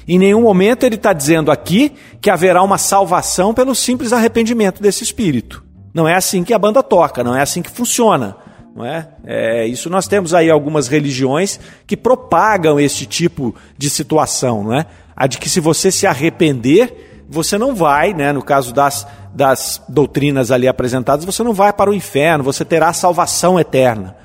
Em 0.08 0.18
nenhum 0.18 0.42
momento 0.42 0.84
ele 0.84 0.96
está 0.96 1.14
dizendo 1.14 1.52
aqui 1.52 1.94
que 2.20 2.32
haverá 2.32 2.64
uma 2.64 2.80
salvação 2.80 3.54
pelo 3.54 3.76
simples 3.76 4.12
arrependimento 4.12 4.82
desse 4.82 5.04
espírito. 5.04 5.69
Não 6.00 6.08
é 6.08 6.16
assim 6.16 6.46
que 6.46 6.54
a 6.54 6.58
banda 6.58 6.82
toca, 6.82 7.26
não 7.26 7.36
é 7.36 7.42
assim 7.42 7.62
que 7.62 7.70
funciona. 7.70 8.38
Não 8.74 8.86
é? 8.86 9.10
é? 9.26 9.68
isso 9.68 9.90
nós 9.90 10.08
temos 10.08 10.34
aí 10.34 10.50
algumas 10.50 10.88
religiões 10.88 11.60
que 11.86 11.98
propagam 11.98 12.80
este 12.80 13.06
tipo 13.06 13.54
de 13.78 13.90
situação, 13.90 14.64
não 14.64 14.74
é? 14.74 14.86
A 15.14 15.28
de 15.28 15.38
que 15.38 15.50
se 15.50 15.60
você 15.60 15.92
se 15.92 16.08
arrepender, 16.08 17.26
você 17.28 17.58
não 17.58 17.76
vai, 17.76 18.14
né, 18.14 18.32
no 18.32 18.42
caso 18.42 18.74
das, 18.74 19.06
das 19.36 19.84
doutrinas 19.90 20.52
ali 20.52 20.70
apresentadas, 20.70 21.26
você 21.26 21.44
não 21.44 21.52
vai 21.52 21.74
para 21.74 21.90
o 21.90 21.94
inferno, 21.94 22.42
você 22.42 22.64
terá 22.64 22.94
salvação 22.94 23.60
eterna. 23.60 24.16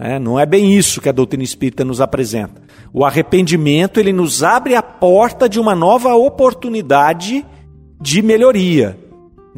É, 0.00 0.18
não 0.18 0.40
é 0.40 0.44
bem 0.44 0.76
isso 0.76 1.00
que 1.00 1.08
a 1.08 1.12
doutrina 1.12 1.44
espírita 1.44 1.84
nos 1.84 2.00
apresenta. 2.00 2.60
O 2.92 3.04
arrependimento 3.04 4.00
ele 4.00 4.12
nos 4.12 4.42
abre 4.42 4.74
a 4.74 4.82
porta 4.82 5.48
de 5.48 5.60
uma 5.60 5.76
nova 5.76 6.16
oportunidade 6.16 7.46
de 8.00 8.20
melhoria. 8.22 8.98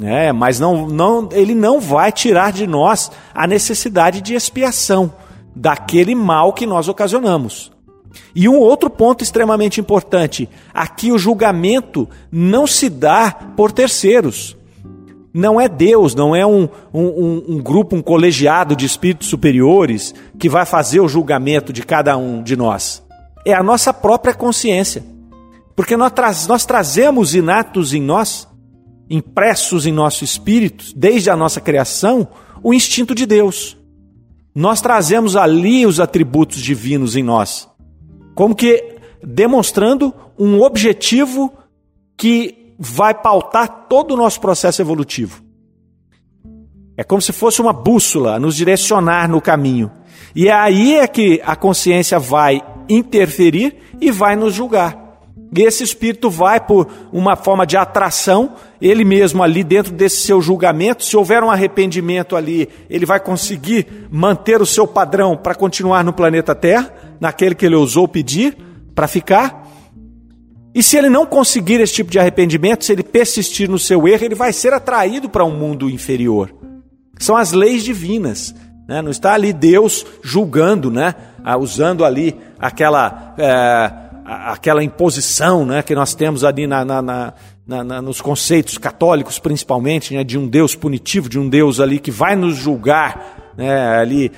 É, 0.01 0.33
mas 0.33 0.59
não, 0.59 0.87
não, 0.87 1.29
ele 1.33 1.55
não 1.55 1.79
vai 1.79 2.11
tirar 2.11 2.53
de 2.53 2.67
nós 2.67 3.11
a 3.35 3.47
necessidade 3.47 4.23
de 4.23 4.35
expiação 4.35 5.13
daquele 5.55 6.15
mal 6.15 6.53
que 6.53 6.67
nós 6.67 6.89
ocasionamos. 6.89 7.71
E 8.35 8.49
um 8.49 8.59
outro 8.59 8.89
ponto 8.89 9.23
extremamente 9.23 9.81
importante: 9.81 10.49
aqui 10.73 11.13
o 11.13 11.19
julgamento 11.19 12.09
não 12.31 12.67
se 12.67 12.89
dá 12.89 13.31
por 13.57 13.73
terceiros. 13.73 14.57
Não 15.35 15.59
é 15.59 15.67
Deus, 15.67 16.15
não 16.15 16.37
é 16.37 16.45
um, 16.45 16.69
um, 16.93 17.45
um, 17.49 17.59
grupo, 17.59 17.97
um 17.97 18.03
colegiado 18.03 18.77
de 18.77 18.85
espíritos 18.85 19.29
superiores 19.29 20.15
que 20.39 20.47
vai 20.47 20.67
fazer 20.67 21.01
o 21.01 21.09
julgamento 21.09 21.73
de 21.73 21.83
cada 21.83 22.19
um 22.19 22.43
de 22.43 22.55
nós. 22.55 23.03
É 23.47 23.55
a 23.55 23.63
nossa 23.63 23.95
própria 23.95 24.35
consciência. 24.35 25.03
Porque 25.75 25.97
nós, 25.97 26.13
nós 26.47 26.67
trazemos 26.67 27.35
inatos 27.35 27.95
em 27.95 28.03
nós 28.03 28.47
impressos 29.13 29.85
em 29.85 29.93
nosso 29.93 30.25
espírito, 30.25 30.87
desde 30.97 31.29
a 31.29 31.37
nossa 31.37 31.61
criação, 31.61 32.27
o 32.63 32.73
instinto 32.73 33.15
de 33.15 33.27
Deus. 33.27 33.77
Nós 34.55 34.81
trazemos 34.81 35.37
ali 35.37 35.85
os 35.87 36.01
atributos 36.01 36.61
divinos 36.61 37.15
em 37.15 37.23
nós, 37.23 37.69
como 38.35 38.55
que 38.55 38.97
demonstrando 39.23 40.15
um 40.39 40.63
objetivo 40.63 41.53
que 42.17 42.75
vai 42.79 43.15
pautar 43.15 43.87
todo 43.89 44.15
o 44.15 44.17
nosso 44.17 44.41
processo 44.41 44.81
evolutivo. 44.81 45.43
É 46.97 47.05
como 47.05 47.21
se 47.21 47.33
fosse 47.33 47.61
uma 47.61 47.73
bússola 47.73 48.35
a 48.35 48.41
nos 48.41 48.57
direcionar 48.57 49.29
no 49.29 49.41
caminho. 49.41 49.91
E 50.35 50.49
é 50.49 50.53
aí 50.53 50.95
é 50.97 51.07
que 51.07 51.41
a 51.45 51.55
consciência 51.55 52.19
vai 52.19 52.63
interferir 52.89 53.77
e 54.01 54.11
vai 54.11 54.37
nos 54.37 54.55
julgar. 54.55 55.02
E 55.55 55.63
esse 55.63 55.85
espírito 55.85 56.31
vai 56.31 56.59
por 56.59 56.89
uma 57.13 57.37
forma 57.37 57.67
de 57.67 57.77
atração, 57.77 58.55
ele 58.81 59.05
mesmo 59.05 59.43
ali 59.43 59.63
dentro 59.63 59.93
desse 59.93 60.23
seu 60.23 60.41
julgamento, 60.41 61.05
se 61.05 61.15
houver 61.15 61.45
um 61.45 61.51
arrependimento 61.51 62.35
ali, 62.35 62.71
ele 62.89 63.05
vai 63.05 63.21
conseguir 63.21 63.87
manter 64.11 64.63
o 64.63 64.67
seu 64.67 64.87
padrão 64.87 65.37
para 65.37 65.55
continuar 65.55 66.03
no 66.03 66.13
planeta 66.13 66.55
Terra, 66.55 66.91
naquele 67.21 67.55
que 67.55 67.67
ele 67.67 67.75
ousou 67.75 68.09
pedir 68.09 68.57
para 68.95 69.07
ficar. 69.07 69.69
E 70.75 70.83
se 70.83 70.97
ele 70.97 71.11
não 71.11 71.27
conseguir 71.27 71.81
esse 71.83 71.93
tipo 71.93 72.11
de 72.11 72.19
arrependimento, 72.19 72.83
se 72.83 72.93
ele 72.93 73.03
persistir 73.03 73.69
no 73.69 73.79
seu 73.79 74.09
erro, 74.09 74.25
ele 74.25 74.35
vai 74.35 74.55
ser 74.55 74.73
atraído 74.73 75.29
para 75.29 75.45
um 75.45 75.55
mundo 75.55 75.91
inferior. 75.91 76.51
São 77.19 77.37
as 77.37 77.53
leis 77.53 77.85
divinas. 77.85 78.55
Né? 78.89 79.03
Não 79.03 79.11
está 79.11 79.35
ali 79.35 79.53
Deus 79.53 80.05
julgando, 80.23 80.91
né? 80.91 81.15
Ah, 81.45 81.59
usando 81.59 82.07
ali 82.07 82.35
aquela. 82.59 83.35
É 83.37 84.03
aquela 84.33 84.83
imposição 84.83 85.65
né, 85.65 85.83
que 85.83 85.95
nós 85.95 86.15
temos 86.15 86.45
ali 86.45 86.67
na, 86.67 86.85
na, 86.85 87.03
na, 87.03 87.35
na, 87.85 88.03
nos 88.03 88.21
conceitos 88.21 88.79
católicos, 88.79 89.39
principalmente, 89.39 90.15
né, 90.15 90.25
de 90.25 90.39
um 90.39 90.49
Deus 90.49 90.75
punitivo, 90.75 91.29
de 91.29 91.39
um 91.39 91.49
Deus 91.49 91.81
ali 91.81 91.99
que 91.99 92.11
vai 92.11 92.37
nos 92.37 92.57
julgar, 92.57 93.53
né, 93.57 93.99
ali 93.99 94.33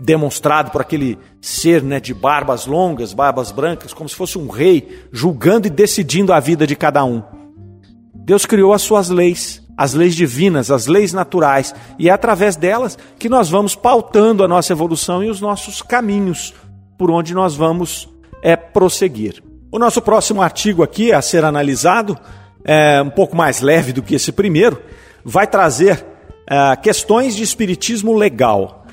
demonstrado 0.00 0.70
por 0.70 0.80
aquele 0.80 1.18
ser 1.40 1.82
né, 1.82 2.00
de 2.00 2.12
barbas 2.12 2.66
longas, 2.66 3.12
barbas 3.12 3.50
brancas, 3.50 3.92
como 3.92 4.08
se 4.08 4.14
fosse 4.14 4.38
um 4.38 4.48
rei 4.48 5.06
julgando 5.12 5.66
e 5.66 5.70
decidindo 5.70 6.32
a 6.32 6.40
vida 6.40 6.66
de 6.66 6.76
cada 6.76 7.04
um. 7.04 7.22
Deus 8.14 8.46
criou 8.46 8.72
as 8.72 8.82
suas 8.82 9.08
leis, 9.08 9.62
as 9.76 9.94
leis 9.94 10.14
divinas, 10.14 10.70
as 10.70 10.86
leis 10.86 11.12
naturais, 11.12 11.74
e 11.98 12.08
é 12.08 12.12
através 12.12 12.56
delas 12.56 12.96
que 13.18 13.28
nós 13.28 13.48
vamos 13.50 13.74
pautando 13.74 14.44
a 14.44 14.48
nossa 14.48 14.72
evolução 14.72 15.22
e 15.22 15.28
os 15.28 15.40
nossos 15.40 15.82
caminhos 15.82 16.54
por 16.96 17.10
onde 17.10 17.34
nós 17.34 17.54
vamos 17.54 18.08
é 18.44 18.54
prosseguir. 18.54 19.42
O 19.72 19.78
nosso 19.78 20.02
próximo 20.02 20.42
artigo 20.42 20.82
aqui 20.82 21.10
a 21.12 21.22
ser 21.22 21.44
analisado 21.44 22.16
é 22.62 23.00
um 23.00 23.10
pouco 23.10 23.34
mais 23.34 23.62
leve 23.62 23.92
do 23.92 24.02
que 24.02 24.14
esse 24.14 24.30
primeiro, 24.30 24.80
vai 25.24 25.46
trazer 25.46 26.04
é, 26.48 26.76
questões 26.76 27.34
de 27.34 27.42
espiritismo 27.42 28.14
legal. 28.14 28.84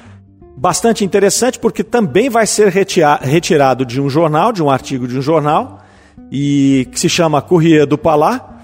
Bastante 0.57 1.03
interessante 1.03 1.59
porque 1.59 1.83
também 1.83 2.29
vai 2.29 2.47
ser 2.47 2.69
retirado 2.69 3.85
de 3.85 3.99
um 3.99 4.09
jornal, 4.09 4.53
de 4.53 4.63
um 4.63 4.69
artigo 4.69 5.07
de 5.07 5.17
um 5.17 5.21
jornal, 5.21 5.79
e 6.31 6.87
que 6.91 6.99
se 6.99 7.09
chama 7.09 7.41
Corrida 7.41 7.85
do 7.85 7.97
Palá. 7.97 8.59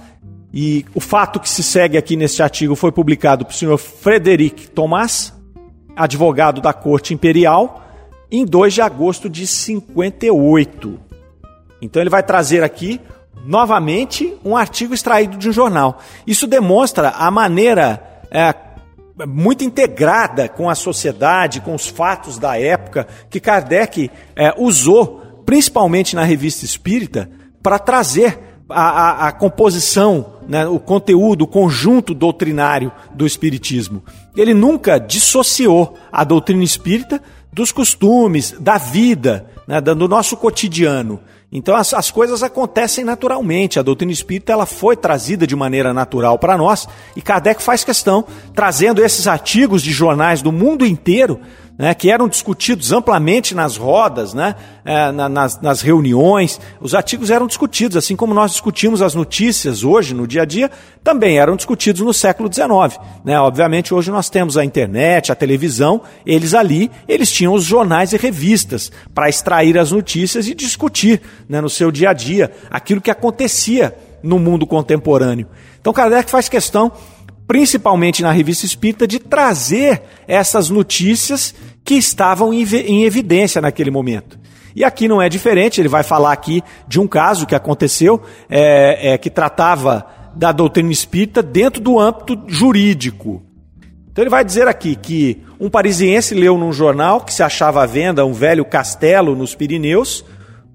E 0.54 0.86
o 0.96 1.00
fato 1.02 1.40
que 1.40 1.50
se 1.50 1.62
segue 1.62 1.98
aqui 1.98 2.16
neste 2.16 2.42
artigo 2.42 2.76
foi 2.76 2.92
publicado 2.92 3.46
pelo 3.46 3.58
senhor 3.58 3.78
Frederic 3.78 4.70
Tomás, 4.70 5.34
advogado 5.96 6.62
da 6.62 6.72
Corte 6.72 7.14
Imperial, 7.14 7.87
em 8.32 8.46
2 8.46 8.74
de 8.74 8.82
agosto 8.82 9.30
de 9.30 9.46
58. 9.48 11.00
Então 11.82 12.02
ele 12.02 12.10
vai 12.10 12.24
trazer 12.24 12.64
aqui 12.64 13.00
novamente 13.46 14.34
um 14.44 14.58
artigo 14.58 14.94
extraído 14.94 15.38
de 15.38 15.50
um 15.50 15.54
jornal. 15.54 16.00
Isso 16.26 16.48
demonstra 16.48 17.10
a 17.10 17.32
maneira 17.32 18.22
é, 18.30 18.54
muito 19.26 19.64
integrada 19.64 20.50
com 20.50 20.70
a 20.70 20.76
sociedade, 20.76 21.62
com 21.62 21.74
os 21.74 21.88
fatos 21.88 22.38
da 22.38 22.60
época, 22.60 23.08
que 23.30 23.40
Kardec 23.40 24.12
é, 24.36 24.54
usou, 24.58 25.42
principalmente 25.46 26.16
na 26.16 26.24
revista 26.24 26.66
espírita, 26.66 27.30
para 27.64 27.80
trazer 27.80 28.40
a, 28.70 28.82
a, 28.82 29.28
a 29.28 29.32
composição, 29.32 30.34
né, 30.48 30.68
o 30.68 30.80
conteúdo, 30.80 31.44
o 31.44 31.48
conjunto 31.48 32.14
doutrinário 32.14 32.92
do 33.14 33.26
Espiritismo. 33.26 34.04
Ele 34.36 34.54
nunca 34.54 35.00
dissociou 35.00 35.98
a 36.12 36.24
doutrina 36.24 36.64
espírita 36.64 37.22
dos 37.58 37.72
costumes, 37.72 38.56
da 38.60 38.78
vida, 38.78 39.48
né, 39.68 39.82
do 39.82 40.08
nosso 40.08 40.38
cotidiano. 40.38 41.20
Então 41.52 41.76
as, 41.76 41.92
as 41.92 42.12
coisas 42.12 42.44
acontecem 42.44 43.04
naturalmente. 43.04 43.80
A 43.80 43.82
doutrina 43.82 44.12
espírita 44.12 44.54
ela 44.54 44.68
foi 44.68 44.96
trazida 44.96 45.48
de 45.48 45.56
maneira 45.56 45.92
natural 45.92 46.38
para 46.38 46.56
nós 46.56 46.88
e 47.16 47.22
Kardec 47.22 47.64
faz 47.64 47.84
questão, 47.84 48.24
trazendo 48.54 49.04
esses 49.04 49.28
artigos 49.28 49.82
de 49.82 49.92
jornais 49.92 50.44
do 50.44 50.52
mundo 50.52 50.86
inteiro 50.86 51.40
né, 51.78 51.94
que 51.94 52.10
eram 52.10 52.28
discutidos 52.28 52.92
amplamente 52.92 53.54
nas 53.54 53.78
rodas, 53.78 54.34
né, 54.34 54.56
é, 54.84 55.12
na, 55.12 55.30
nas, 55.30 55.62
nas, 55.62 55.82
reuniões. 55.82 56.60
Os 56.82 56.96
artigos 56.96 57.30
eram 57.30 57.46
discutidos, 57.46 57.96
assim 57.96 58.16
como 58.16 58.34
nós 58.34 58.52
discutimos 58.52 59.02
as 59.02 59.14
notícias 59.14 59.84
hoje, 59.84 60.14
no 60.14 60.26
dia 60.26 60.42
a 60.42 60.46
dia, 60.46 60.72
também 61.04 61.38
eram 61.38 61.56
discutidos 61.56 62.02
no 62.02 62.14
século 62.14 62.52
XIX. 62.52 63.00
Né? 63.24 63.40
Obviamente, 63.40 63.94
hoje 63.94 64.10
nós 64.10 64.30
temos 64.30 64.58
a 64.58 64.66
internet, 64.66 65.32
a 65.32 65.36
televisão, 65.36 66.02
eles 66.26 66.54
ali, 66.54 66.90
eles 67.08 67.32
tinham 67.32 67.54
os 67.54 67.64
jornais 67.64 68.12
e 68.12 68.18
revistas 68.18 68.92
para 69.14 69.30
extrair 69.30 69.78
as 69.78 69.92
notícias 69.92 70.48
e 70.48 70.56
discutir 70.56 71.22
né, 71.48 71.62
no 71.62 71.70
seu 71.70 71.92
dia 71.92 72.10
a 72.10 72.14
dia 72.14 72.52
aquilo 72.72 73.02
que 73.02 73.12
acontecia 73.12 73.96
no 74.24 74.40
mundo 74.40 74.66
contemporâneo. 74.66 75.48
Então, 75.80 75.94
Kardec 75.94 76.30
faz 76.30 76.50
questão 76.50 76.92
principalmente 77.48 78.22
na 78.22 78.32
revista 78.32 78.66
espírita, 78.66 79.08
de 79.08 79.20
trazer 79.20 80.04
essas 80.28 80.70
notícias 80.70 81.56
que 81.84 81.96
estavam 81.96 82.54
em 82.54 83.04
evidência 83.06 83.62
naquele 83.62 83.90
momento. 83.90 84.38
E 84.76 84.84
aqui 84.84 85.08
não 85.08 85.22
é 85.22 85.30
diferente, 85.30 85.82
ele 85.82 85.88
vai 85.88 86.04
falar 86.04 86.34
aqui 86.34 86.62
de 86.88 87.00
um 87.00 87.08
caso 87.08 87.48
que 87.48 87.56
aconteceu, 87.56 88.22
é, 88.48 89.14
é, 89.14 89.18
que 89.18 89.30
tratava 89.30 90.06
da 90.36 90.52
doutrina 90.52 90.92
espírita 90.92 91.42
dentro 91.42 91.82
do 91.82 92.00
âmbito 92.00 92.44
jurídico. 92.46 93.42
Então 94.12 94.24
ele 94.24 94.30
vai 94.30 94.46
dizer 94.46 94.68
aqui 94.68 94.96
que 94.96 95.42
um 95.60 95.70
parisiense 95.70 96.36
leu 96.36 96.58
num 96.58 96.72
jornal 96.72 97.22
que 97.22 97.34
se 97.34 97.42
achava 97.42 97.82
à 97.82 97.86
venda 97.88 98.26
um 98.26 98.34
velho 98.34 98.66
castelo 98.66 99.36
nos 99.36 99.56
Pirineus, 99.56 100.24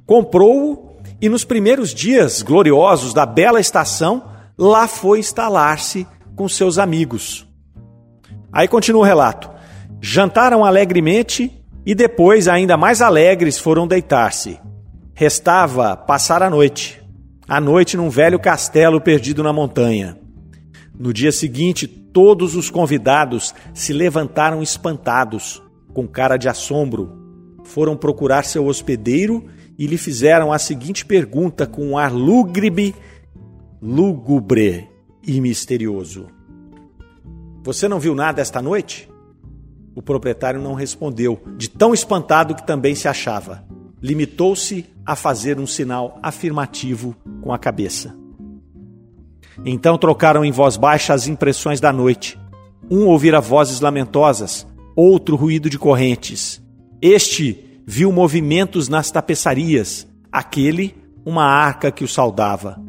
comprou-o 0.06 0.96
e 1.20 1.28
nos 1.28 1.44
primeiros 1.44 1.94
dias 1.94 2.42
gloriosos 2.42 3.14
da 3.14 3.24
bela 3.24 3.60
estação, 3.60 4.24
lá 4.58 4.88
foi 4.88 5.20
instalar-se 5.20 6.06
com 6.42 6.48
seus 6.48 6.76
amigos. 6.76 7.46
Aí 8.52 8.66
continua 8.66 9.02
o 9.02 9.04
relato. 9.04 9.48
Jantaram 10.00 10.64
alegremente 10.64 11.52
e 11.86 11.94
depois, 11.94 12.48
ainda 12.48 12.76
mais 12.76 13.00
alegres, 13.00 13.60
foram 13.60 13.86
deitar-se. 13.86 14.58
Restava 15.14 15.96
passar 15.96 16.42
a 16.42 16.50
noite. 16.50 17.00
A 17.46 17.60
noite 17.60 17.96
num 17.96 18.10
velho 18.10 18.40
castelo 18.40 19.00
perdido 19.00 19.40
na 19.40 19.52
montanha. 19.52 20.18
No 20.98 21.12
dia 21.12 21.30
seguinte, 21.30 21.86
todos 21.86 22.56
os 22.56 22.68
convidados 22.68 23.54
se 23.72 23.92
levantaram 23.92 24.64
espantados, 24.64 25.62
com 25.94 26.08
cara 26.08 26.36
de 26.36 26.48
assombro. 26.48 27.22
Foram 27.62 27.96
procurar 27.96 28.44
seu 28.44 28.66
hospedeiro 28.66 29.44
e 29.78 29.86
lhe 29.86 29.96
fizeram 29.96 30.52
a 30.52 30.58
seguinte 30.58 31.06
pergunta 31.06 31.68
com 31.68 31.90
um 31.90 31.96
ar 31.96 32.12
lúgubre, 32.12 32.96
lúgubre 33.80 34.90
e 35.26 35.40
misterioso. 35.40 36.26
Você 37.62 37.88
não 37.88 38.00
viu 38.00 38.14
nada 38.14 38.40
esta 38.40 38.60
noite? 38.60 39.08
O 39.94 40.02
proprietário 40.02 40.60
não 40.60 40.74
respondeu, 40.74 41.40
de 41.56 41.68
tão 41.68 41.92
espantado 41.92 42.54
que 42.54 42.66
também 42.66 42.94
se 42.94 43.06
achava. 43.06 43.64
Limitou-se 44.02 44.86
a 45.06 45.14
fazer 45.14 45.60
um 45.60 45.66
sinal 45.66 46.18
afirmativo 46.22 47.14
com 47.40 47.52
a 47.52 47.58
cabeça. 47.58 48.16
Então 49.64 49.98
trocaram 49.98 50.44
em 50.44 50.50
voz 50.50 50.76
baixa 50.76 51.12
as 51.12 51.26
impressões 51.28 51.80
da 51.80 51.92
noite. 51.92 52.38
Um 52.90 53.06
ouvira 53.06 53.40
vozes 53.40 53.80
lamentosas, 53.80 54.66
outro 54.96 55.36
ruído 55.36 55.70
de 55.70 55.78
correntes. 55.78 56.60
Este 57.00 57.82
viu 57.86 58.10
movimentos 58.10 58.88
nas 58.88 59.10
tapeçarias, 59.10 60.06
aquele 60.30 60.94
uma 61.24 61.44
arca 61.44 61.92
que 61.92 62.02
o 62.02 62.08
saudava. 62.08 62.80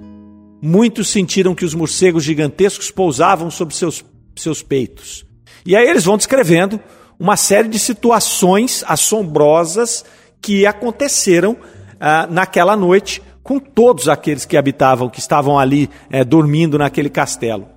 Muitos 0.66 1.10
sentiram 1.10 1.54
que 1.54 1.66
os 1.66 1.74
morcegos 1.74 2.24
gigantescos 2.24 2.90
pousavam 2.90 3.52
sobre 3.52 3.76
seus, 3.76 4.02
seus 4.34 4.64
peitos. 4.64 5.26
E 5.66 5.76
aí 5.76 5.86
eles 5.86 6.06
vão 6.06 6.16
descrevendo 6.16 6.80
uma 7.20 7.36
série 7.36 7.68
de 7.68 7.78
situações 7.78 8.82
assombrosas 8.88 10.06
que 10.42 10.66
aconteceram 10.66 11.58
ah, 12.00 12.26
naquela 12.32 12.78
noite 12.78 13.22
com 13.44 13.60
todos 13.60 14.08
aqueles 14.08 14.46
que 14.46 14.56
habitavam, 14.56 15.10
que 15.10 15.20
estavam 15.20 15.60
ali 15.60 15.90
eh, 16.10 16.24
dormindo 16.24 16.78
naquele 16.78 17.10
castelo. 17.10 17.68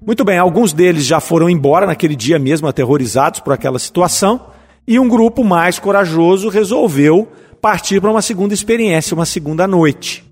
Muito 0.00 0.24
bem, 0.24 0.38
alguns 0.38 0.72
deles 0.72 1.04
já 1.04 1.18
foram 1.18 1.50
embora 1.50 1.86
naquele 1.86 2.14
dia 2.14 2.38
mesmo, 2.38 2.68
aterrorizados 2.68 3.40
por 3.40 3.52
aquela 3.52 3.80
situação, 3.80 4.46
e 4.86 4.96
um 4.96 5.08
grupo 5.08 5.42
mais 5.42 5.80
corajoso 5.80 6.48
resolveu 6.48 7.26
partir 7.60 8.00
para 8.00 8.12
uma 8.12 8.22
segunda 8.22 8.54
experiência, 8.54 9.12
uma 9.12 9.26
segunda 9.26 9.66
noite. 9.66 10.23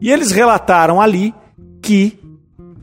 E 0.00 0.10
eles 0.10 0.30
relataram 0.30 1.00
ali 1.00 1.34
que 1.82 2.18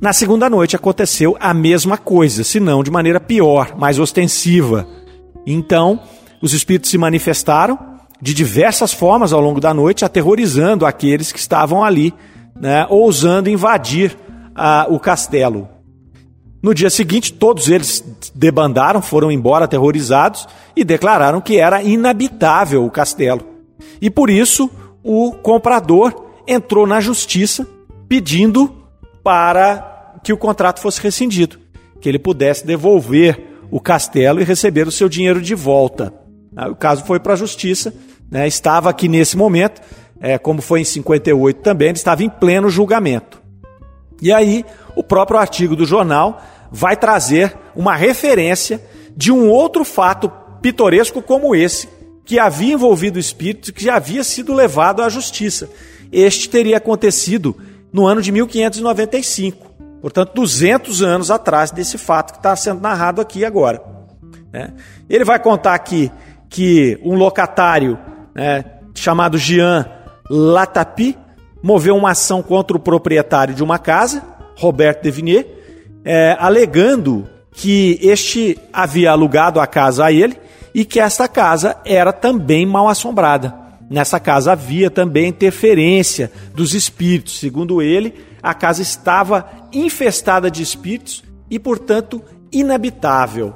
na 0.01 0.13
segunda 0.13 0.49
noite 0.49 0.75
aconteceu 0.75 1.35
a 1.39 1.53
mesma 1.53 1.97
coisa, 1.97 2.43
se 2.43 2.59
não 2.59 2.83
de 2.83 2.91
maneira 2.91 3.19
pior, 3.19 3.75
mais 3.77 3.97
ostensiva. 3.97 4.87
Então, 5.45 5.99
os 6.41 6.53
espíritos 6.53 6.89
se 6.89 6.97
manifestaram 6.97 7.77
de 8.21 8.33
diversas 8.33 8.93
formas 8.93 9.33
ao 9.33 9.41
longo 9.41 9.59
da 9.59 9.73
noite, 9.73 10.05
aterrorizando 10.05 10.85
aqueles 10.85 11.31
que 11.31 11.39
estavam 11.39 11.83
ali, 11.83 12.13
né, 12.59 12.85
ousando 12.89 13.49
invadir 13.49 14.17
ah, 14.55 14.87
o 14.89 14.99
castelo. 14.99 15.67
No 16.61 16.73
dia 16.73 16.89
seguinte, 16.89 17.31
todos 17.31 17.69
eles 17.69 18.03
debandaram, 18.33 19.01
foram 19.01 19.31
embora 19.31 19.65
aterrorizados 19.65 20.47
e 20.75 20.83
declararam 20.83 21.39
que 21.39 21.59
era 21.59 21.83
inabitável 21.83 22.83
o 22.83 22.89
castelo. 22.89 23.41
E 24.01 24.09
por 24.09 24.29
isso, 24.29 24.69
o 25.03 25.31
comprador 25.31 26.24
entrou 26.47 26.85
na 26.85 26.99
justiça 26.99 27.67
pedindo 28.07 28.73
para 29.23 30.19
que 30.23 30.33
o 30.33 30.37
contrato 30.37 30.79
fosse 30.79 31.01
rescindido, 31.01 31.59
que 31.99 32.09
ele 32.09 32.19
pudesse 32.19 32.65
devolver 32.65 33.39
o 33.71 33.79
castelo 33.79 34.39
e 34.39 34.43
receber 34.43 34.87
o 34.87 34.91
seu 34.91 35.09
dinheiro 35.09 35.41
de 35.41 35.55
volta. 35.55 36.13
O 36.69 36.75
caso 36.75 37.03
foi 37.05 37.19
para 37.19 37.33
a 37.33 37.37
justiça, 37.37 37.93
né? 38.31 38.47
estava 38.47 38.89
aqui 38.89 39.07
nesse 39.07 39.35
momento, 39.35 39.81
é, 40.19 40.37
como 40.37 40.61
foi 40.61 40.81
em 40.81 40.85
58 40.85 41.61
também, 41.61 41.89
ele 41.89 41.97
estava 41.97 42.23
em 42.23 42.29
pleno 42.29 42.69
julgamento. 42.69 43.41
E 44.21 44.31
aí, 44.31 44.63
o 44.95 45.03
próprio 45.03 45.37
artigo 45.37 45.75
do 45.75 45.85
jornal 45.85 46.41
vai 46.71 46.95
trazer 46.95 47.55
uma 47.75 47.95
referência 47.95 48.81
de 49.15 49.31
um 49.31 49.49
outro 49.49 49.83
fato 49.83 50.31
pitoresco 50.61 51.21
como 51.21 51.55
esse, 51.55 51.89
que 52.23 52.39
havia 52.39 52.73
envolvido 52.73 53.17
o 53.17 53.19
espírito, 53.19 53.73
que 53.73 53.89
havia 53.89 54.23
sido 54.23 54.53
levado 54.53 55.03
à 55.03 55.09
justiça. 55.09 55.69
Este 56.17 56.47
teria 56.47 56.77
acontecido 56.77 57.57
no 57.91 58.07
ano 58.07 58.21
de 58.21 58.31
1595, 58.31 59.69
portanto, 60.01 60.31
200 60.33 61.01
anos 61.01 61.29
atrás 61.29 61.71
desse 61.71 61.97
fato 61.97 62.31
que 62.31 62.39
está 62.39 62.55
sendo 62.55 62.79
narrado 62.79 63.19
aqui 63.19 63.43
agora. 63.43 63.83
Né? 64.53 64.73
Ele 65.09 65.25
vai 65.25 65.37
contar 65.39 65.73
aqui 65.73 66.09
que 66.49 66.97
um 67.03 67.15
locatário 67.15 67.99
né, 68.33 68.63
chamado 68.93 69.37
Jean 69.37 69.85
Latapi 70.29 71.17
moveu 71.61 71.97
uma 71.97 72.11
ação 72.11 72.41
contra 72.41 72.77
o 72.77 72.79
proprietário 72.79 73.53
de 73.53 73.61
uma 73.61 73.77
casa, 73.77 74.23
Roberto 74.55 75.03
Devinier, 75.03 75.45
é, 76.05 76.37
alegando 76.39 77.27
que 77.51 77.99
este 78.01 78.57
havia 78.71 79.11
alugado 79.11 79.59
a 79.59 79.67
casa 79.67 80.05
a 80.05 80.13
ele 80.13 80.39
e 80.73 80.85
que 80.85 80.97
esta 80.97 81.27
casa 81.27 81.75
era 81.83 82.13
também 82.13 82.65
mal 82.65 82.87
assombrada. 82.87 83.64
Nessa 83.89 84.19
casa 84.19 84.53
havia 84.53 84.89
também 84.89 85.27
interferência 85.27 86.31
dos 86.53 86.73
espíritos. 86.73 87.39
Segundo 87.39 87.81
ele, 87.81 88.13
a 88.41 88.53
casa 88.53 88.81
estava 88.81 89.47
infestada 89.71 90.49
de 90.49 90.63
espíritos 90.63 91.23
e, 91.49 91.59
portanto, 91.59 92.21
inabitável. 92.51 93.53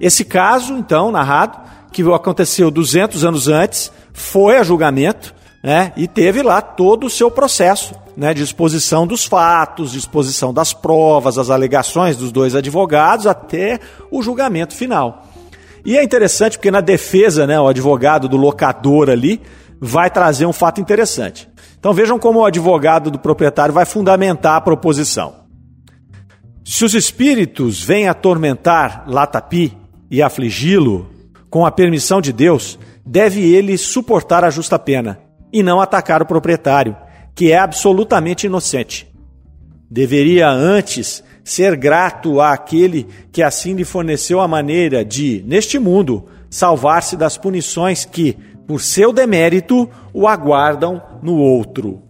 Esse 0.00 0.24
caso, 0.24 0.74
então, 0.74 1.10
narrado, 1.10 1.58
que 1.92 2.02
aconteceu 2.12 2.70
200 2.70 3.24
anos 3.24 3.48
antes, 3.48 3.92
foi 4.12 4.58
a 4.58 4.62
julgamento 4.62 5.34
né, 5.62 5.92
e 5.96 6.06
teve 6.06 6.42
lá 6.42 6.60
todo 6.60 7.06
o 7.06 7.10
seu 7.10 7.30
processo 7.30 7.94
né, 8.16 8.34
de 8.34 8.42
exposição 8.42 9.06
dos 9.06 9.24
fatos, 9.24 9.92
de 9.92 9.98
exposição 9.98 10.52
das 10.52 10.72
provas, 10.72 11.38
as 11.38 11.50
alegações 11.50 12.16
dos 12.16 12.30
dois 12.30 12.54
advogados 12.54 13.26
até 13.26 13.80
o 14.10 14.22
julgamento 14.22 14.74
final. 14.74 15.26
E 15.84 15.96
é 15.96 16.02
interessante 16.02 16.56
porque 16.56 16.70
na 16.70 16.80
defesa, 16.80 17.46
né, 17.46 17.60
o 17.60 17.68
advogado 17.68 18.28
do 18.28 18.36
locador 18.36 19.10
ali 19.10 19.40
vai 19.80 20.10
trazer 20.10 20.46
um 20.46 20.52
fato 20.52 20.80
interessante. 20.80 21.48
Então 21.78 21.92
vejam 21.92 22.18
como 22.18 22.40
o 22.40 22.44
advogado 22.44 23.10
do 23.10 23.18
proprietário 23.18 23.74
vai 23.74 23.84
fundamentar 23.84 24.56
a 24.56 24.60
proposição. 24.60 25.44
Se 26.64 26.84
os 26.84 26.94
espíritos 26.94 27.82
vêm 27.82 28.08
atormentar 28.08 29.04
Latapi 29.06 29.76
e 30.10 30.22
afligi-lo, 30.22 31.10
com 31.50 31.66
a 31.66 31.70
permissão 31.70 32.20
de 32.20 32.32
Deus, 32.32 32.78
deve 33.04 33.54
ele 33.54 33.76
suportar 33.76 34.44
a 34.44 34.50
justa 34.50 34.78
pena 34.78 35.20
e 35.52 35.62
não 35.62 35.80
atacar 35.80 36.22
o 36.22 36.26
proprietário, 36.26 36.96
que 37.34 37.52
é 37.52 37.58
absolutamente 37.58 38.46
inocente. 38.46 39.06
Deveria 39.90 40.48
antes 40.48 41.22
ser 41.44 41.76
grato 41.76 42.40
àquele 42.40 43.06
que 43.30 43.42
assim 43.42 43.74
lhe 43.74 43.84
forneceu 43.84 44.40
a 44.40 44.48
maneira 44.48 45.04
de, 45.04 45.44
neste 45.46 45.78
mundo, 45.78 46.24
salvar-se 46.48 47.16
das 47.16 47.36
punições 47.36 48.04
que, 48.04 48.36
por 48.66 48.80
seu 48.80 49.12
demérito, 49.12 49.88
o 50.12 50.26
aguardam 50.26 51.02
no 51.22 51.36
outro. 51.36 52.02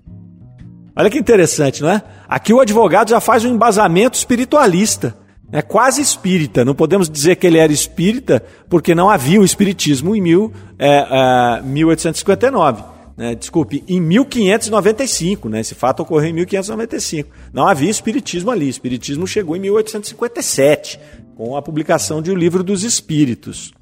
Olha 0.97 1.11
que 1.11 1.19
interessante, 1.19 1.83
não 1.83 1.91
é? 1.91 2.03
Aqui 2.29 2.53
o 2.53 2.61
advogado 2.61 3.11
já 3.11 3.21
faz 3.21 3.45
um 3.45 3.55
embasamento 3.55 4.17
espiritualista, 4.17 5.17
é 5.51 5.61
quase 5.61 6.01
espírita. 6.01 6.65
Não 6.65 6.75
podemos 6.75 7.11
dizer 7.11 7.37
que 7.37 7.47
ele 7.47 7.59
era 7.59 7.73
espírita, 7.73 8.43
porque 8.69 8.95
não 8.95 9.11
havia 9.11 9.41
o 9.41 9.45
espiritismo 9.45 10.15
em 10.15 10.21
mil, 10.21 10.53
é, 10.79 11.59
é, 11.59 11.63
1859 11.63 12.95
né, 13.17 13.35
desculpe, 13.35 13.85
em 13.87 14.01
1595, 14.01 15.49
né, 15.49 15.61
esse 15.61 15.75
fato 15.75 16.03
ocorreu 16.03 16.31
em 16.31 16.33
1595. 16.33 17.31
Não 17.53 17.67
havia 17.67 17.91
espiritismo 17.91 18.51
ali, 18.51 18.67
o 18.67 18.71
espiritismo 18.71 19.27
chegou 19.27 19.57
em 19.57 19.61
1857, 19.61 20.99
com 21.37 21.57
a 21.57 21.63
publicação 21.63 22.21
de 22.21 22.31
O 22.31 22.35
Livro 22.35 22.63
dos 22.63 22.83
Espíritos. 22.83 23.73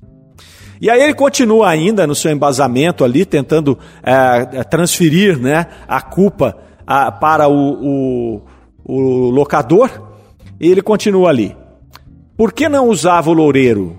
E 0.81 0.91
aí 0.91 1.01
ele 1.01 1.15
continua 1.15 1.69
ainda 1.69 2.07
no 2.07 2.15
seu 2.15 2.31
embasamento 2.33 3.05
ali, 3.05 3.25
tentando 3.25 3.79
é, 4.03 4.59
é 4.59 4.65
transferir 4.65 5.39
né, 5.39 5.67
a 5.87 6.01
culpa 6.01 6.57
a, 6.87 7.13
para 7.13 7.49
o, 7.49 7.73
o, 8.35 8.43
o 8.85 9.31
locador, 9.31 9.91
e 10.61 10.71
ele 10.71 10.83
continua 10.83 11.29
ali. 11.29 11.57
Por 12.37 12.53
que 12.53 12.69
não 12.69 12.89
usava 12.89 13.31
o 13.31 13.35
loureiro? 13.35 13.97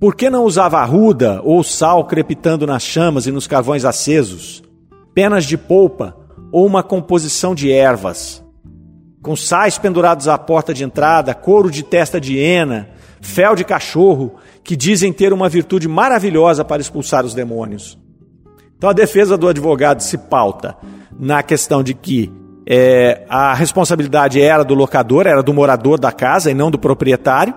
Por 0.00 0.14
que 0.14 0.28
não 0.28 0.44
usava 0.44 0.78
arruda 0.78 1.40
ou 1.42 1.62
sal 1.64 2.04
crepitando 2.04 2.66
nas 2.66 2.82
chamas 2.82 3.26
e 3.26 3.32
nos 3.32 3.46
carvões 3.46 3.84
acesos? 3.84 4.62
Penas 5.14 5.44
de 5.44 5.56
polpa 5.56 6.16
ou 6.52 6.66
uma 6.66 6.82
composição 6.82 7.54
de 7.54 7.72
ervas? 7.72 8.44
Com 9.22 9.34
sais 9.34 9.78
pendurados 9.78 10.28
à 10.28 10.36
porta 10.36 10.74
de 10.74 10.84
entrada, 10.84 11.34
couro 11.34 11.70
de 11.70 11.82
testa 11.82 12.20
de 12.20 12.34
hiena, 12.34 12.90
fel 13.22 13.54
de 13.54 13.64
cachorro, 13.64 14.34
que 14.64 14.74
dizem 14.74 15.12
ter 15.12 15.32
uma 15.32 15.48
virtude 15.48 15.86
maravilhosa 15.86 16.64
para 16.64 16.80
expulsar 16.80 17.24
os 17.24 17.34
demônios. 17.34 17.98
Então 18.76 18.88
a 18.88 18.94
defesa 18.94 19.36
do 19.36 19.46
advogado 19.46 20.00
se 20.00 20.16
pauta 20.16 20.74
na 21.18 21.42
questão 21.42 21.82
de 21.82 21.92
que 21.92 22.32
é, 22.66 23.24
a 23.28 23.52
responsabilidade 23.52 24.40
era 24.40 24.64
do 24.64 24.74
locador, 24.74 25.26
era 25.26 25.42
do 25.42 25.52
morador 25.52 26.00
da 26.00 26.10
casa 26.10 26.50
e 26.50 26.54
não 26.54 26.70
do 26.70 26.78
proprietário, 26.78 27.54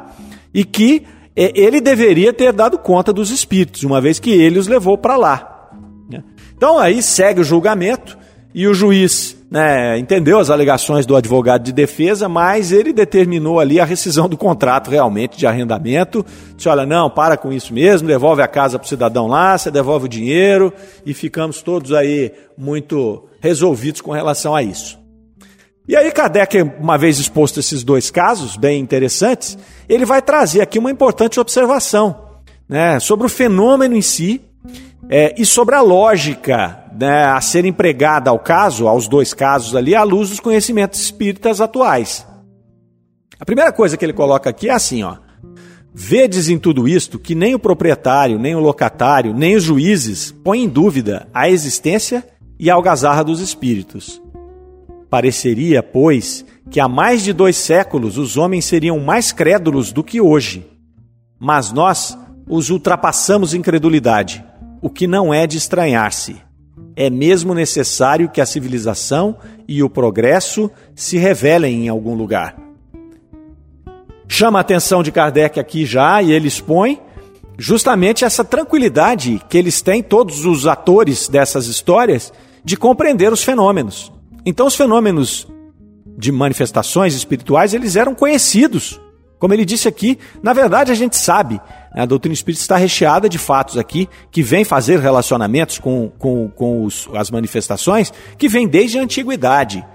e 0.54 0.65
que 0.65 1.06
é, 1.34 1.52
ele 1.56 1.80
deveria 1.80 2.34
ter 2.34 2.52
dado 2.52 2.78
conta 2.78 3.13
dos 3.13 3.32
espíritos, 3.32 3.84
uma 3.84 4.02
vez 4.02 4.20
que 4.20 4.32
ele 4.32 4.60
os 4.60 4.67
levou 4.67 4.98
para 4.98 5.15
lá. 5.15 5.70
Né? 6.10 6.24
Então 6.56 6.78
aí 6.78 7.02
segue 7.02 7.39
o 7.39 7.43
julgamento 7.43 8.17
e 8.54 8.67
o 8.67 8.74
juiz 8.74 9.37
né, 9.50 9.98
entendeu 9.98 10.40
as 10.40 10.50
alegações 10.50 11.06
do 11.06 11.16
advogado 11.16 11.64
de 11.64 11.72
defesa, 11.72 12.28
mas 12.28 12.72
ele 12.72 12.92
determinou 12.92 13.60
ali 13.60 13.80
a 13.80 13.86
rescisão 13.86 14.28
do 14.28 14.36
contrato 14.36 14.92
realmente 14.92 15.38
de 15.38 15.48
arrendamento. 15.48 16.26
Disse: 16.56 16.68
olha, 16.68 16.86
não, 16.86 17.10
para 17.10 17.38
com 17.38 17.52
isso 17.52 17.74
mesmo, 17.74 18.08
devolve 18.08 18.42
a 18.42 18.48
casa 18.48 18.78
para 18.78 18.86
o 18.86 18.90
cidadão 18.90 19.28
lá, 19.28 19.58
você 19.58 19.72
devolve 19.72 20.06
o 20.06 20.10
dinheiro 20.10 20.74
e 21.06 21.14
ficamos 21.14 21.62
todos 21.62 21.94
aí 21.94 22.32
muito 22.58 23.28
resolvidos 23.40 24.02
com 24.02 24.12
relação 24.12 24.54
a 24.54 24.62
isso. 24.62 25.00
E 25.88 25.96
aí, 25.96 26.12
Kardec, 26.12 26.62
uma 26.80 26.98
vez 26.98 27.18
exposto 27.18 27.62
esses 27.62 27.82
dois 27.82 28.12
casos 28.12 28.58
bem 28.58 28.82
interessantes, 28.82 29.58
ele 29.88 30.04
vai 30.04 30.22
trazer 30.22 30.60
aqui 30.60 30.78
uma 30.78 30.92
importante 30.92 31.40
observação 31.40 32.28
né, 32.68 33.00
sobre 33.00 33.26
o 33.26 33.30
fenômeno 33.30 33.96
em 33.96 34.02
si 34.02 34.42
é, 35.10 35.34
e 35.38 35.46
sobre 35.46 35.76
a 35.76 35.82
lógica 35.82 36.87
né, 37.00 37.26
a 37.26 37.40
ser 37.40 37.66
empregada 37.66 38.30
ao 38.30 38.40
caso, 38.40 38.88
aos 38.88 39.08
dois 39.08 39.34
casos 39.34 39.76
ali, 39.76 39.96
à 39.96 40.04
luz 40.04 40.30
dos 40.30 40.40
conhecimentos 40.40 41.00
espíritas 41.00 41.62
atuais. 41.62 42.26
A 43.40 43.46
primeira 43.46 43.72
coisa 43.72 43.96
que 43.96 44.04
ele 44.04 44.14
coloca 44.14 44.50
aqui 44.50 44.70
é 44.70 44.74
assim, 44.74 45.04
ó. 45.04 45.18
Vedes 45.94 46.50
em 46.50 46.58
tudo 46.60 46.88
isto 46.88 47.18
que 47.18 47.34
nem 47.34 47.56
o 47.56 47.60
proprietário, 47.60 48.38
nem 48.38 48.56
o 48.56 48.60
locatário, 48.60 49.34
nem 49.34 49.56
os 49.56 49.64
juízes 49.64 50.32
põem 50.44 50.64
em 50.64 50.70
dúvida 50.70 51.28
a 51.34 51.50
existência 51.50 52.24
e 52.60 52.70
a 52.70 52.74
algazarra 52.74 53.24
dos 53.24 53.40
espíritos. 53.40 54.22
Pareceria, 55.10 55.82
pois, 55.82 56.46
que 56.70 56.80
há 56.80 56.88
mais 56.88 57.24
de 57.24 57.32
dois 57.32 57.58
séculos 57.58 58.18
os 58.18 58.38
homens 58.38 58.66
seriam 58.66 59.00
mais 59.00 59.32
crédulos 59.32 59.92
do 59.92 60.04
que 60.04 60.20
hoje. 60.20 60.68
Mas 61.40 61.72
nós 61.72 62.18
os 62.48 62.70
ultrapassamos 62.70 63.54
em 63.54 63.62
credulidade, 63.62 64.44
o 64.82 64.90
que 64.90 65.08
não 65.08 65.34
é 65.34 65.46
de 65.46 65.58
estranhar-se. 65.58 66.47
É 67.00 67.12
mesmo 67.12 67.54
necessário 67.54 68.28
que 68.28 68.42
a 68.42 68.46
civilização 68.46 69.38
e 69.68 69.84
o 69.84 69.90
progresso 69.90 70.72
se 70.96 71.16
revelem 71.16 71.86
em 71.86 71.90
algum 71.90 72.16
lugar. 72.16 72.58
Chama 74.28 74.58
a 74.58 74.62
atenção 74.62 75.04
de 75.04 75.12
Kardec 75.12 75.60
aqui 75.60 75.86
já 75.86 76.24
e 76.24 76.32
ele 76.32 76.48
expõe 76.48 77.00
justamente 77.56 78.26
essa 78.26 78.44
tranquilidade 78.44 79.40
que 79.48 79.60
eles 79.60 79.80
têm, 79.80 80.02
todos 80.02 80.44
os 80.44 80.66
atores 80.66 81.28
dessas 81.28 81.68
histórias, 81.68 82.34
de 82.64 82.76
compreender 82.76 83.32
os 83.32 83.44
fenômenos. 83.44 84.12
Então 84.44 84.66
os 84.66 84.76
fenômenos 84.76 85.48
de 86.18 86.32
manifestações 86.32 87.14
espirituais, 87.14 87.76
eles 87.76 87.96
eram 87.96 88.16
conhecidos. 88.16 89.00
Como 89.38 89.54
ele 89.54 89.66
disse 89.66 89.88
aqui, 89.88 90.18
na 90.42 90.52
verdade 90.52 90.92
a 90.92 90.96
gente 90.96 91.16
sabe, 91.16 91.62
a 91.91 92.06
doutrina 92.06 92.34
espírita 92.34 92.62
está 92.62 92.78
recheada 92.78 93.28
de 93.28 93.38
fatos 93.38 93.78
aqui 93.78 94.08
que 94.32 94.43
vem 94.43 94.63
fazer 94.63 95.00
relacionamentos 95.00 95.80
com, 95.80 96.12
com, 96.17 96.50
com 96.50 96.84
os, 96.84 97.08
as 97.13 97.32
manifestações 97.32 98.13
que 98.38 98.47
vem 98.47 98.67
desde 98.67 99.00
a 99.00 99.02
antiguidade. 99.02 99.86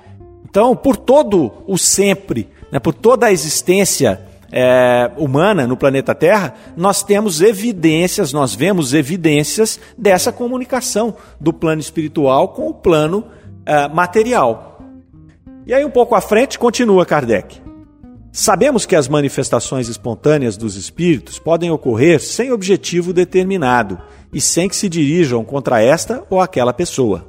Então, 0.49 0.77
por 0.77 0.97
todo 0.97 1.53
o 1.67 1.79
sempre, 1.79 2.49
né, 2.71 2.79
por 2.79 2.93
toda 2.93 3.27
a 3.27 3.33
existência 3.33 4.21
é, 4.53 5.11
humana 5.17 5.67
no 5.67 5.77
planeta 5.77 6.15
Terra, 6.15 6.55
nós 6.77 7.03
temos 7.03 7.41
evidências, 7.41 8.33
nós 8.33 8.55
vemos 8.55 8.93
evidências 8.93 9.81
dessa 9.97 10.31
comunicação 10.31 11.15
do 11.41 11.53
plano 11.53 11.81
espiritual 11.81 12.49
com 12.49 12.69
o 12.69 12.75
plano 12.75 13.25
uh, 13.63 13.95
material. 13.95 14.83
E 15.67 15.73
aí, 15.73 15.85
um 15.85 15.91
pouco 15.91 16.15
à 16.15 16.21
frente, 16.21 16.59
continua 16.59 17.07
Kardec. 17.07 17.62
Sabemos 18.35 18.87
que 18.87 18.97
as 18.97 19.09
manifestações 19.09 19.89
espontâneas 19.89 20.57
dos 20.57 20.75
espíritos 20.75 21.39
podem 21.39 21.71
ocorrer 21.71 22.19
sem 22.19 22.51
objetivo 22.51 23.13
determinado 23.13 24.01
e 24.33 24.41
sem 24.41 24.71
que 24.71 24.75
se 24.75 24.89
dirijam 24.89 25.45
contra 25.45 25.83
esta 25.83 26.25
ou 26.31 26.41
aquela 26.41 26.73
pessoa. 26.73 27.27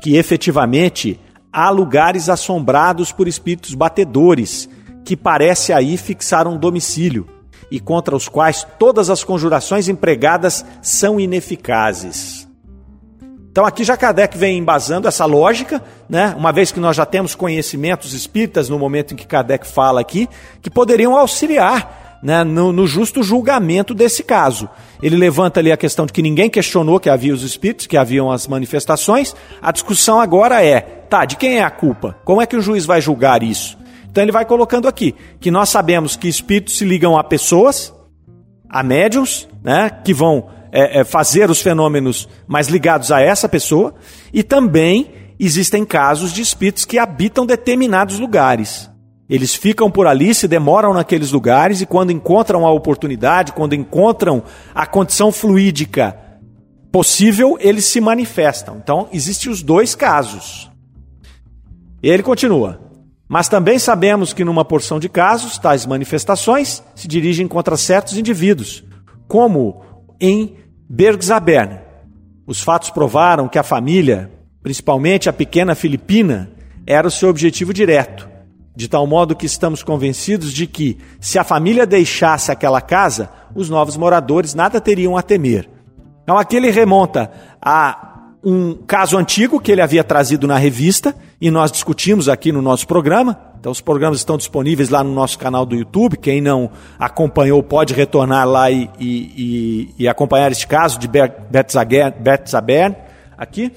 Que 0.00 0.16
efetivamente 0.16 1.18
há 1.52 1.68
lugares 1.68 2.28
assombrados 2.28 3.10
por 3.10 3.26
espíritos 3.26 3.74
batedores 3.74 4.68
que 5.04 5.16
parece 5.16 5.72
aí 5.72 5.96
fixar 5.96 6.46
um 6.46 6.56
domicílio 6.56 7.26
e 7.68 7.80
contra 7.80 8.14
os 8.14 8.28
quais 8.28 8.64
todas 8.78 9.10
as 9.10 9.24
conjurações 9.24 9.88
empregadas 9.88 10.64
são 10.80 11.18
ineficazes. 11.18 12.43
Então 13.54 13.64
aqui 13.64 13.84
já 13.84 13.96
Kardec 13.96 14.36
vem 14.36 14.58
embasando 14.58 15.06
essa 15.06 15.24
lógica, 15.24 15.80
né? 16.08 16.34
uma 16.36 16.50
vez 16.50 16.72
que 16.72 16.80
nós 16.80 16.96
já 16.96 17.06
temos 17.06 17.36
conhecimentos 17.36 18.12
espíritas 18.12 18.68
no 18.68 18.80
momento 18.80 19.14
em 19.14 19.16
que 19.16 19.24
Kardec 19.24 19.64
fala 19.64 20.00
aqui, 20.00 20.28
que 20.60 20.68
poderiam 20.68 21.16
auxiliar 21.16 22.18
né, 22.20 22.42
no, 22.42 22.72
no, 22.72 22.84
justo 22.84 23.22
julgamento 23.22 23.94
desse 23.94 24.24
caso. 24.24 24.68
Ele 25.00 25.14
levanta 25.16 25.60
ali 25.60 25.70
a 25.70 25.76
questão 25.76 26.04
de 26.04 26.12
que 26.12 26.20
ninguém 26.20 26.50
questionou 26.50 26.98
que 26.98 27.08
havia 27.08 27.32
os 27.32 27.44
espíritos, 27.44 27.86
que 27.86 27.96
haviam 27.96 28.28
as 28.28 28.48
manifestações. 28.48 29.36
A 29.62 29.70
discussão 29.70 30.18
agora 30.18 30.60
é, 30.60 30.80
tá, 30.80 31.24
de 31.24 31.36
quem 31.36 31.58
é 31.58 31.62
a 31.62 31.70
culpa? 31.70 32.16
Como 32.24 32.42
é 32.42 32.46
que 32.46 32.56
o 32.56 32.60
juiz 32.60 32.84
vai 32.84 33.00
julgar 33.00 33.44
isso? 33.44 33.78
Então 34.10 34.24
ele 34.24 34.32
vai 34.32 34.44
colocando 34.44 34.88
aqui 34.88 35.14
que 35.38 35.52
nós 35.52 35.68
sabemos 35.68 36.16
que 36.16 36.26
espíritos 36.26 36.76
se 36.76 36.84
ligam 36.84 37.16
a 37.16 37.22
pessoas, 37.22 37.94
a 38.68 38.82
médiums, 38.82 39.46
né, 39.62 39.90
que 40.04 40.12
vão 40.12 40.48
é, 40.76 40.98
é, 41.00 41.04
fazer 41.04 41.48
os 41.48 41.62
fenômenos 41.62 42.28
mais 42.48 42.66
ligados 42.66 43.12
a 43.12 43.20
essa 43.20 43.48
pessoa, 43.48 43.94
e 44.32 44.42
também 44.42 45.12
existem 45.38 45.84
casos 45.84 46.32
de 46.32 46.42
espíritos 46.42 46.84
que 46.84 46.98
habitam 46.98 47.46
determinados 47.46 48.18
lugares. 48.18 48.90
Eles 49.30 49.54
ficam 49.54 49.88
por 49.88 50.08
ali, 50.08 50.34
se 50.34 50.48
demoram 50.48 50.92
naqueles 50.92 51.30
lugares 51.30 51.80
e 51.80 51.86
quando 51.86 52.10
encontram 52.10 52.66
a 52.66 52.72
oportunidade, 52.72 53.52
quando 53.52 53.74
encontram 53.74 54.42
a 54.74 54.84
condição 54.84 55.30
fluídica 55.30 56.18
possível, 56.90 57.56
eles 57.60 57.84
se 57.84 58.00
manifestam. 58.00 58.76
Então, 58.82 59.08
existem 59.12 59.52
os 59.52 59.62
dois 59.62 59.94
casos. 59.94 60.70
E 62.02 62.08
ele 62.08 62.22
continua. 62.22 62.80
Mas 63.28 63.48
também 63.48 63.78
sabemos 63.78 64.32
que 64.32 64.44
numa 64.44 64.64
porção 64.64 64.98
de 64.98 65.08
casos, 65.08 65.56
tais 65.56 65.86
manifestações 65.86 66.82
se 66.96 67.06
dirigem 67.06 67.46
contra 67.46 67.76
certos 67.76 68.18
indivíduos, 68.18 68.84
como 69.26 69.82
em 70.20 70.63
Bergzabern, 70.88 71.78
Os 72.46 72.60
fatos 72.60 72.90
provaram 72.90 73.48
que 73.48 73.58
a 73.58 73.62
família, 73.62 74.30
principalmente 74.62 75.28
a 75.28 75.32
pequena 75.32 75.74
Filipina, 75.74 76.50
era 76.86 77.08
o 77.08 77.10
seu 77.10 77.30
objetivo 77.30 77.72
direto, 77.72 78.28
de 78.76 78.86
tal 78.86 79.06
modo 79.06 79.34
que 79.34 79.46
estamos 79.46 79.82
convencidos 79.82 80.52
de 80.52 80.66
que, 80.66 80.98
se 81.18 81.38
a 81.38 81.44
família 81.44 81.86
deixasse 81.86 82.52
aquela 82.52 82.82
casa, 82.82 83.30
os 83.54 83.70
novos 83.70 83.96
moradores 83.96 84.54
nada 84.54 84.80
teriam 84.80 85.16
a 85.16 85.22
temer. 85.22 85.70
Então, 86.22 86.36
aqui 86.36 86.56
ele 86.56 86.70
remonta 86.70 87.30
a 87.62 88.32
um 88.42 88.74
caso 88.74 89.16
antigo 89.16 89.58
que 89.58 89.72
ele 89.72 89.80
havia 89.80 90.04
trazido 90.04 90.46
na 90.46 90.58
revista 90.58 91.14
e 91.40 91.50
nós 91.50 91.72
discutimos 91.72 92.28
aqui 92.28 92.52
no 92.52 92.60
nosso 92.60 92.86
programa. 92.86 93.53
Então, 93.64 93.72
os 93.72 93.80
programas 93.80 94.18
estão 94.18 94.36
disponíveis 94.36 94.90
lá 94.90 95.02
no 95.02 95.10
nosso 95.14 95.38
canal 95.38 95.64
do 95.64 95.74
YouTube. 95.74 96.18
Quem 96.18 96.38
não 96.38 96.70
acompanhou 96.98 97.62
pode 97.62 97.94
retornar 97.94 98.46
lá 98.46 98.70
e, 98.70 98.90
e, 99.00 99.94
e, 100.00 100.06
acompanhar 100.06 100.52
este 100.52 100.66
caso 100.66 100.98
de 100.98 101.08
Beth 101.08 101.70
Zabern, 102.46 102.94
aqui, 103.38 103.72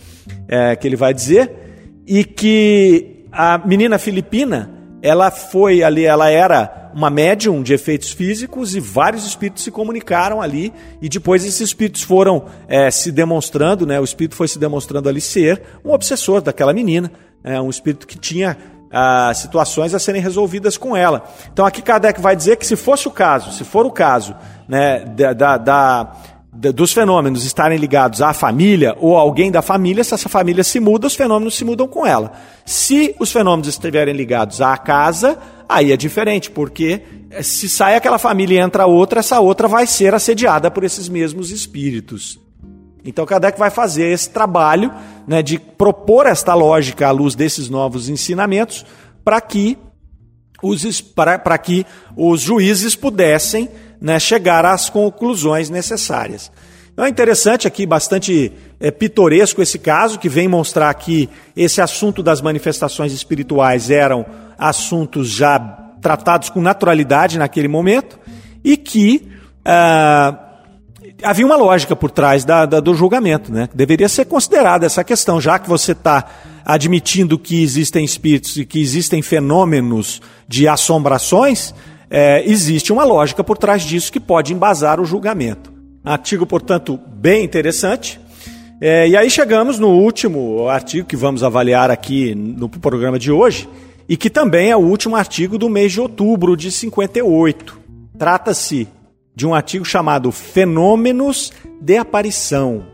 é, 0.45 0.75
que 0.75 0.85
ele 0.85 0.97
vai 0.97 1.13
dizer. 1.13 2.03
E 2.05 2.25
que 2.25 3.23
a 3.31 3.57
menina 3.59 3.97
filipina, 3.97 4.69
ela 5.01 5.31
foi 5.31 5.81
ali, 5.81 6.03
ela 6.03 6.29
era 6.29 6.91
uma 6.93 7.09
médium 7.09 7.63
de 7.63 7.73
efeitos 7.73 8.11
físicos 8.11 8.75
e 8.75 8.81
vários 8.81 9.25
espíritos 9.25 9.63
se 9.63 9.71
comunicaram 9.71 10.41
ali 10.41 10.73
e 11.01 11.07
depois 11.07 11.45
esses 11.45 11.61
espíritos 11.61 12.01
foram 12.01 12.43
é, 12.67 12.91
se 12.91 13.09
demonstrando, 13.09 13.85
né? 13.85 14.01
O 14.01 14.03
espírito 14.03 14.35
foi 14.35 14.49
se 14.49 14.59
demonstrando 14.59 15.07
ali 15.07 15.21
ser 15.21 15.61
um 15.85 15.93
obsessor 15.93 16.41
daquela 16.41 16.73
menina, 16.73 17.09
é, 17.41 17.61
um 17.61 17.69
espírito 17.69 18.05
que 18.05 18.19
tinha 18.19 18.57
ah, 18.91 19.31
situações 19.33 19.93
a 19.93 19.99
serem 19.99 20.21
resolvidas 20.21 20.77
com 20.77 20.95
ela. 20.95 21.25
Então 21.51 21.65
aqui 21.65 21.81
Kardec 21.81 22.21
vai 22.21 22.35
dizer 22.35 22.57
que 22.57 22.65
se 22.65 22.75
fosse 22.75 23.07
o 23.07 23.11
caso, 23.11 23.51
se 23.51 23.63
for 23.63 23.85
o 23.85 23.91
caso, 23.91 24.35
né, 24.67 24.99
da, 24.99 25.33
da, 25.33 25.57
da 25.57 26.11
dos 26.57 26.91
fenômenos 26.91 27.45
estarem 27.45 27.77
ligados 27.77 28.21
à 28.21 28.33
família 28.33 28.95
ou 28.99 29.15
a 29.15 29.19
alguém 29.19 29.51
da 29.51 29.61
família, 29.61 30.03
se 30.03 30.13
essa 30.13 30.27
família 30.27 30.63
se 30.63 30.79
muda, 30.79 31.05
os 31.05 31.15
fenômenos 31.15 31.55
se 31.55 31.63
mudam 31.63 31.87
com 31.87 32.05
ela. 32.05 32.31
Se 32.65 33.15
os 33.19 33.31
fenômenos 33.31 33.67
estiverem 33.67 34.15
ligados 34.15 34.59
à 34.59 34.75
casa, 34.75 35.37
aí 35.69 35.91
é 35.91 35.97
diferente, 35.97 36.49
porque 36.49 37.03
se 37.41 37.69
sai 37.69 37.95
aquela 37.95 38.17
família 38.17 38.55
e 38.55 38.63
entra 38.63 38.87
outra, 38.87 39.19
essa 39.19 39.39
outra 39.39 39.67
vai 39.67 39.85
ser 39.85 40.15
assediada 40.15 40.71
por 40.71 40.83
esses 40.83 41.07
mesmos 41.07 41.51
espíritos. 41.51 42.39
Então 43.07 43.25
Kardec 43.25 43.57
vai 43.57 43.69
fazer 43.69 44.11
esse 44.11 44.29
trabalho 44.29 44.93
né, 45.25 45.41
de 45.41 45.57
propor 45.57 46.25
esta 46.25 46.53
lógica 46.53 47.07
à 47.07 47.11
luz 47.11 47.35
desses 47.35 47.69
novos 47.69 48.09
ensinamentos 48.09 48.85
para 49.23 49.39
que 49.39 49.77
os, 50.61 50.99
para, 50.99 51.57
que 51.57 51.85
os 52.17 52.41
juízes 52.41 52.95
pudessem 52.95 53.69
né, 54.01 54.19
chegar 54.19 54.65
às 54.65 54.89
conclusões 54.89 55.69
necessárias. 55.69 56.51
Então 56.91 57.05
é 57.05 57.09
interessante 57.09 57.65
aqui, 57.65 57.85
bastante 57.85 58.51
é, 58.77 58.91
pitoresco 58.91 59.61
esse 59.61 59.79
caso, 59.79 60.19
que 60.19 60.27
vem 60.27 60.49
mostrar 60.49 60.93
que 60.95 61.29
esse 61.55 61.79
assunto 61.79 62.21
das 62.21 62.41
manifestações 62.41 63.13
espirituais 63.13 63.89
eram 63.89 64.25
assuntos 64.57 65.29
já 65.29 65.59
tratados 66.01 66.49
com 66.49 66.59
naturalidade 66.59 67.37
naquele 67.37 67.69
momento 67.69 68.19
e 68.63 68.75
que 68.75 69.31
ah, 69.63 70.46
havia 71.23 71.45
uma 71.45 71.55
lógica 71.55 71.95
por 71.95 72.11
trás 72.11 72.45
da, 72.45 72.65
da, 72.65 72.79
do 72.79 72.93
julgamento, 72.93 73.51
né? 73.51 73.69
Deveria 73.73 74.09
ser 74.09 74.25
considerada 74.25 74.85
essa 74.85 75.03
questão, 75.03 75.39
já 75.41 75.57
que 75.59 75.67
você 75.67 75.91
está 75.91 76.25
admitindo 76.65 77.39
que 77.39 77.63
existem 77.63 78.03
espíritos 78.03 78.57
e 78.57 78.65
que 78.65 78.81
existem 78.81 79.21
fenômenos 79.21 80.21
de 80.47 80.67
assombrações, 80.67 81.73
é, 82.09 82.43
existe 82.45 82.91
uma 82.91 83.03
lógica 83.03 83.43
por 83.43 83.57
trás 83.57 83.83
disso 83.83 84.11
que 84.11 84.19
pode 84.19 84.53
embasar 84.53 84.99
o 84.99 85.05
julgamento. 85.05 85.73
Artigo, 86.03 86.45
portanto, 86.45 86.99
bem 87.07 87.43
interessante. 87.43 88.19
É, 88.79 89.07
e 89.07 89.17
aí 89.17 89.29
chegamos 89.29 89.79
no 89.79 89.89
último 89.89 90.69
artigo 90.69 91.07
que 91.07 91.15
vamos 91.15 91.43
avaliar 91.43 91.89
aqui 91.89 92.35
no 92.35 92.69
programa 92.69 93.17
de 93.17 93.31
hoje, 93.31 93.67
e 94.07 94.15
que 94.15 94.29
também 94.29 94.69
é 94.71 94.77
o 94.77 94.79
último 94.79 95.15
artigo 95.15 95.57
do 95.57 95.69
mês 95.69 95.91
de 95.91 95.99
outubro 95.99 96.55
de 96.55 96.71
58. 96.71 97.77
Trata-se 98.17 98.87
de 99.37 99.45
um 99.45 99.53
artigo 99.53 99.85
chamado 99.85 100.31
Fenômenos 100.31 101.53
de 101.79 101.95
Aparição. 101.95 102.87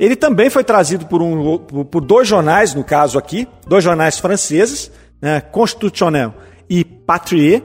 Ele 0.00 0.16
também 0.16 0.48
foi 0.48 0.64
trazido 0.64 1.04
por, 1.04 1.20
um, 1.20 1.58
por 1.58 2.00
dois 2.00 2.26
jornais, 2.26 2.74
no 2.74 2.82
caso 2.82 3.18
aqui, 3.18 3.46
dois 3.66 3.84
jornais 3.84 4.18
franceses, 4.18 4.90
né, 5.20 5.42
Constitutionnel 5.42 6.32
e 6.70 6.82
Patrie, 6.82 7.62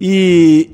e 0.00 0.68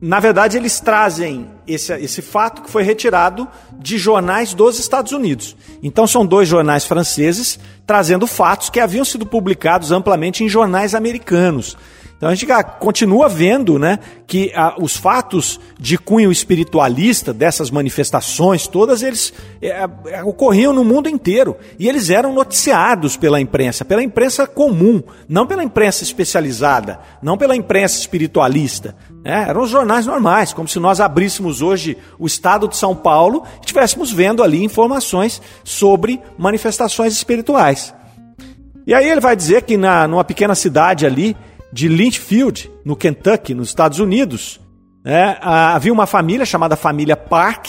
na 0.00 0.18
verdade 0.20 0.56
eles 0.56 0.80
trazem 0.80 1.46
esse, 1.68 1.92
esse 1.92 2.22
fato 2.22 2.62
que 2.62 2.70
foi 2.70 2.82
retirado 2.82 3.46
de 3.78 3.98
jornais 3.98 4.54
dos 4.54 4.78
Estados 4.78 5.12
Unidos. 5.12 5.54
Então 5.82 6.06
são 6.06 6.24
dois 6.24 6.48
jornais 6.48 6.86
franceses 6.86 7.60
trazendo 7.86 8.26
fatos 8.26 8.70
que 8.70 8.80
haviam 8.80 9.04
sido 9.04 9.26
publicados 9.26 9.92
amplamente 9.92 10.42
em 10.42 10.48
jornais 10.48 10.94
americanos. 10.94 11.76
Então 12.20 12.28
a 12.28 12.34
gente 12.34 12.46
continua 12.78 13.30
vendo 13.30 13.78
né, 13.78 13.98
que 14.26 14.52
ah, 14.54 14.74
os 14.78 14.94
fatos 14.94 15.58
de 15.78 15.96
cunho 15.96 16.30
espiritualista, 16.30 17.32
dessas 17.32 17.70
manifestações, 17.70 18.66
todas 18.66 19.02
eles 19.02 19.32
é, 19.62 19.88
é, 20.08 20.22
ocorriam 20.22 20.74
no 20.74 20.84
mundo 20.84 21.08
inteiro. 21.08 21.56
E 21.78 21.88
eles 21.88 22.10
eram 22.10 22.34
noticiados 22.34 23.16
pela 23.16 23.40
imprensa, 23.40 23.86
pela 23.86 24.02
imprensa 24.02 24.46
comum, 24.46 25.02
não 25.26 25.46
pela 25.46 25.64
imprensa 25.64 26.04
especializada, 26.04 27.00
não 27.22 27.38
pela 27.38 27.56
imprensa 27.56 27.98
espiritualista. 27.98 28.94
Né? 29.24 29.46
Eram 29.48 29.62
os 29.62 29.70
jornais 29.70 30.04
normais, 30.04 30.52
como 30.52 30.68
se 30.68 30.78
nós 30.78 31.00
abríssemos 31.00 31.62
hoje 31.62 31.96
o 32.18 32.26
estado 32.26 32.68
de 32.68 32.76
São 32.76 32.94
Paulo 32.94 33.44
e 33.56 33.60
estivéssemos 33.60 34.12
vendo 34.12 34.42
ali 34.42 34.62
informações 34.62 35.40
sobre 35.64 36.20
manifestações 36.36 37.14
espirituais. 37.14 37.94
E 38.86 38.92
aí 38.92 39.08
ele 39.08 39.20
vai 39.20 39.34
dizer 39.34 39.62
que 39.62 39.78
na, 39.78 40.06
numa 40.06 40.24
pequena 40.24 40.54
cidade 40.54 41.06
ali, 41.06 41.34
de 41.72 41.88
Lynchfield, 41.88 42.70
no 42.84 42.96
Kentucky, 42.96 43.54
nos 43.54 43.68
Estados 43.68 43.98
Unidos, 43.98 44.60
né, 45.04 45.38
havia 45.40 45.92
uma 45.92 46.06
família 46.06 46.44
chamada 46.44 46.76
família 46.76 47.16
Park. 47.16 47.66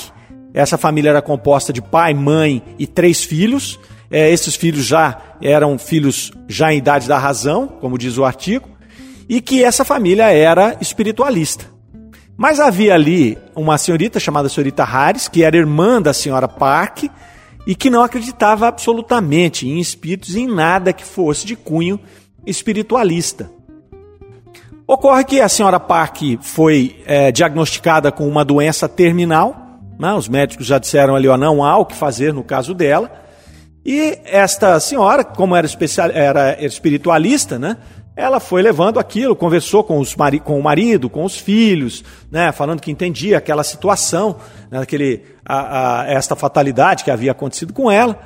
Essa 0.53 0.77
família 0.77 1.11
era 1.11 1.21
composta 1.21 1.71
de 1.71 1.81
pai, 1.81 2.13
mãe 2.13 2.61
e 2.77 2.85
três 2.85 3.23
filhos. 3.23 3.79
É, 4.09 4.29
esses 4.29 4.55
filhos 4.55 4.85
já 4.85 5.17
eram 5.41 5.77
filhos 5.77 6.31
já 6.47 6.73
em 6.73 6.77
idade 6.77 7.07
da 7.07 7.17
razão, 7.17 7.67
como 7.67 7.97
diz 7.97 8.17
o 8.17 8.25
artigo, 8.25 8.67
e 9.29 9.39
que 9.39 9.63
essa 9.63 9.85
família 9.85 10.29
era 10.29 10.75
espiritualista. 10.81 11.65
Mas 12.35 12.59
havia 12.59 12.95
ali 12.95 13.37
uma 13.55 13.77
senhorita 13.77 14.19
chamada 14.19 14.49
senhorita 14.49 14.83
Harris, 14.83 15.27
que 15.27 15.43
era 15.43 15.55
irmã 15.55 16.01
da 16.01 16.11
senhora 16.11 16.47
Park, 16.47 17.03
e 17.65 17.75
que 17.75 17.89
não 17.89 18.03
acreditava 18.03 18.67
absolutamente 18.67 19.67
em 19.67 19.79
espíritos, 19.79 20.35
em 20.35 20.47
nada 20.47 20.91
que 20.91 21.05
fosse 21.05 21.45
de 21.45 21.55
cunho 21.55 21.99
espiritualista. 22.45 23.49
Ocorre 24.91 25.23
que 25.23 25.39
a 25.39 25.47
senhora 25.47 25.79
Park 25.79 26.17
foi 26.41 27.01
é, 27.05 27.31
diagnosticada 27.31 28.11
com 28.11 28.27
uma 28.27 28.43
doença 28.43 28.89
terminal. 28.89 29.79
Né? 29.97 30.13
Os 30.13 30.27
médicos 30.27 30.67
já 30.67 30.77
disseram 30.77 31.15
ali, 31.15 31.29
ó, 31.29 31.37
não 31.37 31.63
há 31.63 31.77
o 31.77 31.85
que 31.85 31.95
fazer 31.95 32.33
no 32.33 32.43
caso 32.43 32.73
dela. 32.73 33.09
E 33.85 34.19
esta 34.25 34.77
senhora, 34.81 35.23
como 35.23 35.55
era, 35.55 35.65
especial, 35.65 36.09
era 36.13 36.61
espiritualista, 36.61 37.57
né? 37.57 37.77
ela 38.17 38.41
foi 38.41 38.61
levando 38.61 38.99
aquilo, 38.99 39.33
conversou 39.33 39.81
com, 39.81 39.97
os, 39.97 40.13
com 40.43 40.59
o 40.59 40.61
marido, 40.61 41.09
com 41.09 41.23
os 41.23 41.37
filhos, 41.37 42.03
né? 42.29 42.51
falando 42.51 42.81
que 42.81 42.91
entendia 42.91 43.37
aquela 43.37 43.63
situação, 43.63 44.35
né? 44.69 44.81
Aquele, 44.81 45.23
a, 45.45 46.01
a, 46.01 46.11
esta 46.11 46.35
fatalidade 46.35 47.05
que 47.05 47.11
havia 47.11 47.31
acontecido 47.31 47.71
com 47.71 47.89
ela. 47.89 48.19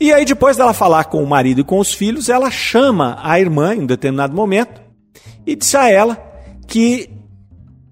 E 0.00 0.12
aí, 0.12 0.24
depois 0.24 0.56
dela 0.56 0.72
falar 0.72 1.04
com 1.04 1.22
o 1.22 1.28
marido 1.28 1.60
e 1.60 1.64
com 1.64 1.78
os 1.78 1.94
filhos, 1.94 2.28
ela 2.28 2.50
chama 2.50 3.20
a 3.22 3.38
irmã 3.38 3.72
em 3.76 3.82
um 3.82 3.86
determinado 3.86 4.34
momento 4.34 4.87
e 5.48 5.56
disse 5.56 5.78
a 5.78 5.90
ela 5.90 6.22
que 6.66 7.08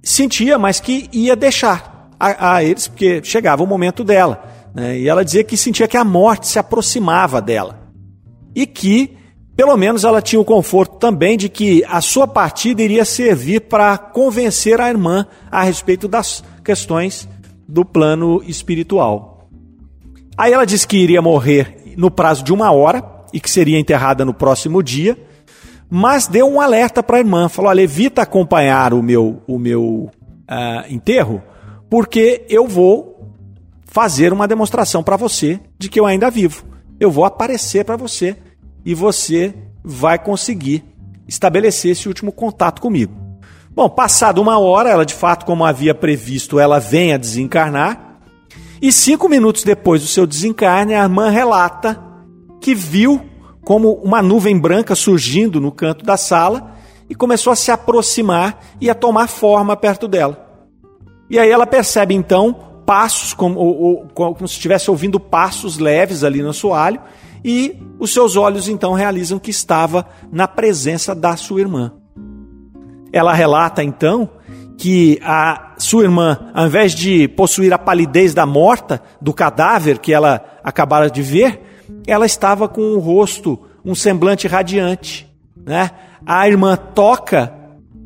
sentia, 0.02 0.58
mas 0.58 0.78
que 0.78 1.08
ia 1.10 1.34
deixar 1.34 2.10
a, 2.20 2.56
a 2.56 2.62
eles, 2.62 2.86
porque 2.86 3.22
chegava 3.24 3.62
o 3.62 3.66
momento 3.66 4.04
dela. 4.04 4.44
Né? 4.74 4.98
E 4.98 5.08
ela 5.08 5.24
dizia 5.24 5.42
que 5.42 5.56
sentia 5.56 5.88
que 5.88 5.96
a 5.96 6.04
morte 6.04 6.48
se 6.48 6.58
aproximava 6.58 7.40
dela. 7.40 7.80
E 8.54 8.66
que, 8.66 9.16
pelo 9.56 9.74
menos, 9.74 10.04
ela 10.04 10.20
tinha 10.20 10.38
o 10.38 10.44
conforto 10.44 10.98
também 10.98 11.38
de 11.38 11.48
que 11.48 11.82
a 11.88 12.02
sua 12.02 12.26
partida 12.26 12.82
iria 12.82 13.06
servir 13.06 13.62
para 13.62 13.96
convencer 13.96 14.78
a 14.78 14.90
irmã 14.90 15.26
a 15.50 15.62
respeito 15.62 16.06
das 16.06 16.44
questões 16.62 17.26
do 17.66 17.86
plano 17.86 18.42
espiritual. 18.46 19.48
Aí 20.36 20.52
ela 20.52 20.66
disse 20.66 20.86
que 20.86 20.98
iria 20.98 21.22
morrer 21.22 21.94
no 21.96 22.10
prazo 22.10 22.44
de 22.44 22.52
uma 22.52 22.70
hora 22.70 23.02
e 23.32 23.40
que 23.40 23.50
seria 23.50 23.78
enterrada 23.78 24.26
no 24.26 24.34
próximo 24.34 24.82
dia 24.82 25.16
mas 25.88 26.26
deu 26.26 26.46
um 26.46 26.60
alerta 26.60 27.02
para 27.02 27.16
a 27.16 27.20
irmã, 27.20 27.48
falou: 27.48 27.70
olha, 27.70 27.82
evita 27.82 28.22
acompanhar 28.22 28.92
o 28.92 29.02
meu, 29.02 29.42
o 29.46 29.58
meu 29.58 30.10
uh, 30.50 30.90
enterro, 30.92 31.42
porque 31.88 32.44
eu 32.48 32.66
vou 32.66 33.32
fazer 33.84 34.32
uma 34.32 34.48
demonstração 34.48 35.02
para 35.02 35.16
você 35.16 35.60
de 35.78 35.88
que 35.88 35.98
eu 35.98 36.06
ainda 36.06 36.30
vivo. 36.30 36.64
Eu 36.98 37.10
vou 37.10 37.24
aparecer 37.24 37.84
para 37.84 37.96
você 37.96 38.36
e 38.84 38.94
você 38.94 39.54
vai 39.82 40.18
conseguir 40.18 40.84
estabelecer 41.28 41.92
esse 41.92 42.08
último 42.08 42.32
contato 42.32 42.80
comigo. 42.80 43.14
Bom, 43.70 43.88
passada 43.88 44.40
uma 44.40 44.58
hora, 44.58 44.90
ela 44.90 45.04
de 45.04 45.14
fato, 45.14 45.44
como 45.44 45.64
havia 45.64 45.94
previsto, 45.94 46.58
ela 46.58 46.78
vem 46.78 47.12
a 47.12 47.18
desencarnar. 47.18 48.20
E 48.80 48.92
cinco 48.92 49.28
minutos 49.28 49.64
depois 49.64 50.02
do 50.02 50.08
seu 50.08 50.26
desencarne, 50.26 50.94
a 50.94 51.02
irmã 51.02 51.30
relata 51.30 52.02
que 52.60 52.74
viu 52.74 53.20
como 53.66 53.94
uma 53.94 54.22
nuvem 54.22 54.56
branca 54.56 54.94
surgindo 54.94 55.60
no 55.60 55.72
canto 55.72 56.04
da 56.04 56.16
sala 56.16 56.76
e 57.10 57.16
começou 57.16 57.52
a 57.52 57.56
se 57.56 57.72
aproximar 57.72 58.60
e 58.80 58.88
a 58.88 58.94
tomar 58.94 59.26
forma 59.26 59.76
perto 59.76 60.06
dela. 60.06 60.48
E 61.28 61.36
aí 61.36 61.50
ela 61.50 61.66
percebe 61.66 62.14
então 62.14 62.54
passos, 62.86 63.34
como, 63.34 63.58
ou, 63.58 64.06
como 64.14 64.46
se 64.46 64.54
estivesse 64.54 64.88
ouvindo 64.88 65.18
passos 65.18 65.78
leves 65.78 66.22
ali 66.22 66.42
no 66.42 66.50
assoalho, 66.50 67.00
e 67.44 67.76
os 67.98 68.12
seus 68.12 68.36
olhos 68.36 68.68
então 68.68 68.92
realizam 68.92 69.36
que 69.36 69.50
estava 69.50 70.06
na 70.30 70.46
presença 70.46 71.12
da 71.12 71.36
sua 71.36 71.60
irmã. 71.60 71.92
Ela 73.12 73.34
relata 73.34 73.82
então 73.82 74.30
que 74.78 75.18
a 75.24 75.74
sua 75.76 76.04
irmã, 76.04 76.52
ao 76.54 76.66
invés 76.66 76.94
de 76.94 77.26
possuir 77.26 77.72
a 77.72 77.78
palidez 77.78 78.32
da 78.32 78.46
morta, 78.46 79.02
do 79.20 79.34
cadáver 79.34 79.98
que 79.98 80.12
ela 80.12 80.44
acabara 80.62 81.10
de 81.10 81.20
ver, 81.20 81.65
ela 82.06 82.26
estava 82.26 82.68
com 82.68 82.94
o 82.94 82.98
rosto, 82.98 83.58
um 83.84 83.94
semblante 83.94 84.46
radiante. 84.46 85.30
Né? 85.64 85.90
A 86.24 86.48
irmã 86.48 86.76
toca, 86.76 87.52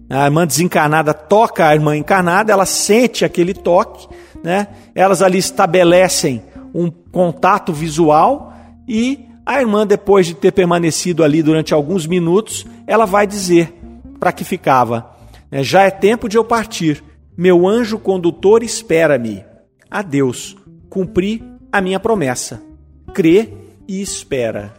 a 0.09 0.25
irmã 0.25 0.47
desencarnada 0.47 1.14
toca 1.14 1.66
a 1.66 1.75
irmã 1.75 1.97
encarnada, 1.97 2.53
ela 2.53 2.66
sente 2.66 3.25
aquele 3.25 3.55
toque, 3.55 4.09
né? 4.43 4.69
elas 4.95 5.23
ali 5.23 5.38
estabelecem 5.38 6.43
um 6.75 6.90
contato 6.90 7.73
visual 7.73 8.53
e 8.87 9.27
a 9.45 9.61
irmã, 9.61 9.87
depois 9.87 10.27
de 10.27 10.35
ter 10.35 10.53
permanecido 10.53 11.25
ali 11.25 11.43
durante 11.43 11.75
alguns 11.75 12.07
minutos, 12.07 12.66
ela 12.87 13.05
vai 13.05 13.27
dizer 13.27 13.75
para 14.19 14.33
que 14.33 14.45
ficava 14.45 15.19
né? 15.51 15.62
Já 15.62 15.83
é 15.83 15.90
tempo 15.90 16.29
de 16.29 16.37
eu 16.37 16.45
partir. 16.45 17.03
Meu 17.37 17.66
anjo 17.66 17.99
condutor 17.99 18.62
espera-me. 18.62 19.45
Adeus. 19.90 20.57
Cumpri 20.88 21.43
a 21.73 21.81
minha 21.81 21.99
promessa. 21.99 22.62
Crê 23.12 23.49
e 23.90 24.00
espera. 24.00 24.72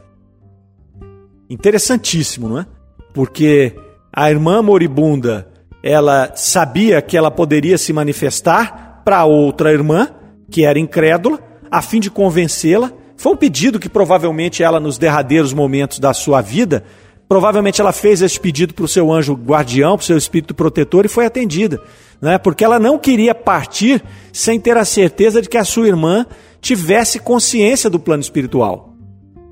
Interessantíssimo, 1.50 2.47
não 2.47 2.60
é? 2.60 2.65
Porque 3.13 3.76
a 4.13 4.32
irmã 4.32 4.62
moribunda, 4.62 5.50
ela 5.84 6.32
sabia 6.34 7.02
que 7.02 7.17
ela 7.17 7.30
poderia 7.30 7.78
se 7.78 7.91
manifestar 7.91 9.02
para 9.04 9.26
outra 9.26 9.74
irmã, 9.74 10.08
que 10.50 10.63
era 10.63 10.80
incrédula, 10.80 11.39
a 11.69 11.82
fim 11.82 12.00
de 12.00 12.10
convencê-la. 12.10 12.89
Foi 13.17 13.34
um 13.34 13.36
pedido 13.36 13.80
que 13.80 13.89
provavelmente 13.89 14.63
ela, 14.63 14.80
nos 14.80 14.97
derradeiros 14.97 15.52
momentos 15.52 16.00
da 16.00 16.13
sua 16.13 16.39
vida, 16.39 16.82
Provavelmente 17.28 17.80
ela 17.80 17.93
fez 17.93 18.21
esse 18.21 18.38
pedido 18.38 18.74
para 18.74 18.84
o 18.84 18.89
seu 18.89 19.10
anjo 19.10 19.36
guardião, 19.36 19.95
para 19.95 20.04
o 20.04 20.06
seu 20.06 20.17
espírito 20.17 20.54
protetor 20.54 21.06
e 21.06 21.08
foi 21.08 21.26
atendida. 21.26 21.82
Né? 22.21 22.38
Porque 22.38 22.62
ela 22.62 22.78
não 22.78 23.00
queria 23.00 23.34
partir 23.34 24.04
sem 24.34 24.60
ter 24.60 24.76
a 24.76 24.84
certeza 24.84 25.41
de 25.41 25.47
que 25.47 25.58
a 25.58 25.63
sua 25.63 25.88
irmã 25.88 26.26
tivesse 26.60 27.19
consciência 27.19 27.89
do 27.89 27.97
plano 27.97 28.21
espiritual. 28.21 28.90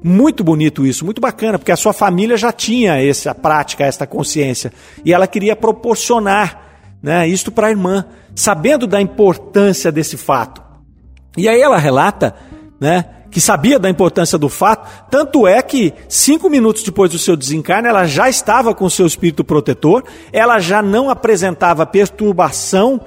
Muito 0.02 0.44
bonito 0.44 0.86
isso, 0.86 1.04
muito 1.04 1.20
bacana, 1.20 1.60
porque 1.60 1.72
a 1.72 1.78
sua 1.78 1.92
família 1.92 2.38
já 2.38 2.52
tinha 2.52 3.02
essa 3.02 3.36
prática, 3.36 3.84
esta 3.84 4.08
consciência. 4.08 4.72
E 5.04 5.14
ela 5.14 5.28
queria 5.28 5.56
proporcionar 5.56 6.62
né, 7.02 7.28
isto 7.28 7.52
para 7.52 7.68
a 7.68 7.70
irmã, 7.70 8.06
sabendo 8.34 8.88
da 8.88 9.02
importância 9.02 9.92
desse 9.92 10.16
fato. 10.16 10.62
E 11.38 11.48
aí 11.48 11.62
ela 11.62 11.78
relata 11.78 12.36
né, 12.80 13.06
que 13.30 13.40
sabia 13.40 13.78
da 13.78 13.90
importância 13.90 14.38
do 14.38 14.50
fato, 14.50 14.90
tanto 15.10 15.48
é 15.48 15.62
que 15.62 15.94
cinco 16.08 16.50
minutos 16.50 16.84
depois 16.84 17.12
do 17.12 17.20
seu 17.20 17.36
desencarne, 17.36 17.88
ela 17.88 18.06
já 18.06 18.30
estava 18.30 18.74
com 18.74 18.90
seu 18.90 19.06
espírito 19.06 19.44
protetor, 19.44 20.04
ela 20.32 20.60
já 20.60 20.82
não 20.82 21.10
apresentava 21.10 21.86
perturbação 21.86 23.00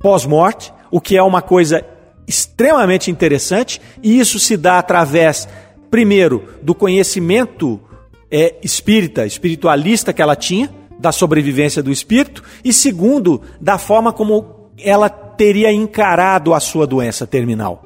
pós-morte, 0.00 0.72
o 0.90 1.00
que 1.00 1.16
é 1.16 1.22
uma 1.22 1.42
coisa 1.42 1.84
extremamente 2.26 3.10
interessante, 3.10 3.80
e 4.02 4.18
isso 4.18 4.38
se 4.38 4.56
dá 4.56 4.78
através, 4.78 5.48
primeiro, 5.90 6.44
do 6.62 6.74
conhecimento 6.74 7.80
é, 8.30 8.56
espírita, 8.62 9.26
espiritualista 9.26 10.12
que 10.12 10.22
ela 10.22 10.36
tinha, 10.36 10.70
da 10.98 11.10
sobrevivência 11.10 11.82
do 11.82 11.90
espírito, 11.90 12.42
e 12.64 12.72
segundo, 12.72 13.40
da 13.60 13.78
forma 13.78 14.12
como 14.12 14.70
ela 14.78 15.08
teria 15.08 15.72
encarado 15.72 16.54
a 16.54 16.60
sua 16.60 16.86
doença 16.86 17.26
terminal. 17.26 17.82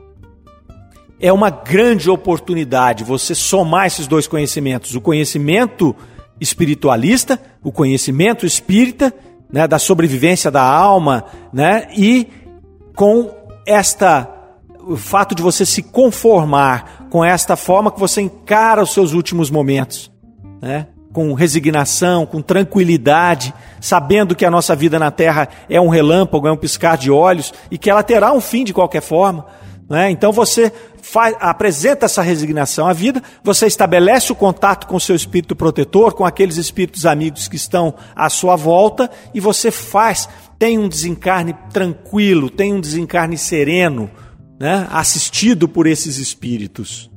É 1.21 1.33
uma 1.33 1.49
grande 1.49 2.11
oportunidade 2.11 3.05
você 3.05 3.35
somar 3.35 3.87
esses 3.87 4.07
dois 4.07 4.27
conhecimentos: 4.27 4.95
o 4.95 5.01
conhecimento 5.01 5.95
espiritualista, 6.40 7.40
o 7.62 7.73
conhecimento 7.73 8.45
espírita, 8.45 9.14
né, 9.51 9.67
da 9.69 9.79
sobrevivência 9.79 10.51
da 10.51 10.62
alma, 10.62 11.25
né, 11.53 11.87
e 11.97 12.29
com 12.95 13.31
esta 13.67 14.31
o 14.87 14.97
fato 14.97 15.35
de 15.35 15.43
você 15.43 15.64
se 15.64 15.83
conformar 15.83 17.04
com 17.14 17.24
esta 17.24 17.55
forma 17.55 17.92
que 17.92 18.00
você 18.00 18.22
encara 18.22 18.83
os 18.83 18.92
seus 18.92 19.12
últimos 19.12 19.48
momentos, 19.48 20.11
né? 20.61 20.88
com 21.12 21.33
resignação, 21.33 22.27
com 22.27 22.42
tranquilidade, 22.42 23.55
sabendo 23.81 24.35
que 24.35 24.44
a 24.44 24.50
nossa 24.50 24.74
vida 24.74 24.98
na 24.98 25.12
Terra 25.12 25.48
é 25.70 25.81
um 25.81 25.88
relâmpago, 25.88 26.48
é 26.48 26.50
um 26.50 26.57
piscar 26.57 26.98
de 26.98 27.12
olhos 27.12 27.55
e 27.70 27.79
que 27.79 27.88
ela 27.88 28.03
terá 28.03 28.33
um 28.33 28.40
fim 28.40 28.64
de 28.64 28.74
qualquer 28.74 29.00
forma. 29.00 29.46
Né? 29.88 30.11
Então 30.11 30.33
você 30.33 30.72
faz, 31.00 31.37
apresenta 31.38 32.07
essa 32.07 32.20
resignação 32.20 32.88
à 32.88 32.92
vida, 32.92 33.22
você 33.44 33.68
estabelece 33.68 34.33
o 34.33 34.35
contato 34.35 34.88
com 34.88 34.96
o 34.96 35.00
seu 35.00 35.14
espírito 35.14 35.55
protetor, 35.55 36.14
com 36.14 36.24
aqueles 36.24 36.57
espíritos 36.57 37.07
amigos 37.07 37.46
que 37.46 37.55
estão 37.55 37.94
à 38.16 38.29
sua 38.29 38.57
volta, 38.57 39.09
e 39.33 39.38
você 39.38 39.70
faz, 39.70 40.29
tem 40.59 40.81
um 40.81 40.88
desencarne 40.88 41.55
tranquilo, 41.72 42.50
tem 42.50 42.74
um 42.74 42.81
desencarne 42.81 43.38
sereno, 43.38 44.11
né? 44.64 44.88
assistido 44.90 45.68
por 45.68 45.87
esses 45.87 46.16
espíritos. 46.16 47.11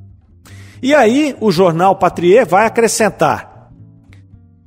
E 0.84 0.94
aí 0.94 1.34
o 1.40 1.50
jornal 1.50 1.96
Patrier 1.96 2.46
vai 2.46 2.66
acrescentar. 2.66 3.72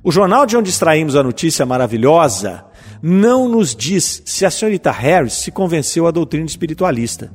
O 0.03 0.11
jornal 0.11 0.47
de 0.47 0.57
onde 0.57 0.71
extraímos 0.71 1.15
a 1.15 1.21
notícia 1.21 1.63
maravilhosa 1.63 2.65
não 2.99 3.47
nos 3.47 3.75
diz 3.75 4.23
se 4.25 4.47
a 4.47 4.49
senhorita 4.49 4.89
Harris 4.89 5.33
se 5.33 5.51
convenceu 5.51 6.07
à 6.07 6.11
doutrina 6.11 6.47
espiritualista. 6.47 7.31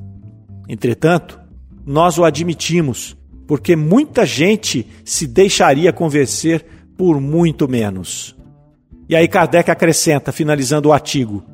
Entretanto, 0.68 1.38
nós 1.86 2.18
o 2.18 2.24
admitimos, 2.24 3.16
porque 3.46 3.76
muita 3.76 4.26
gente 4.26 4.84
se 5.04 5.28
deixaria 5.28 5.92
convencer 5.92 6.66
por 6.98 7.20
muito 7.20 7.68
menos. 7.68 8.34
E 9.08 9.14
aí 9.14 9.28
Kardec 9.28 9.70
acrescenta, 9.70 10.32
finalizando 10.32 10.88
o 10.88 10.92
artigo: 10.92 11.44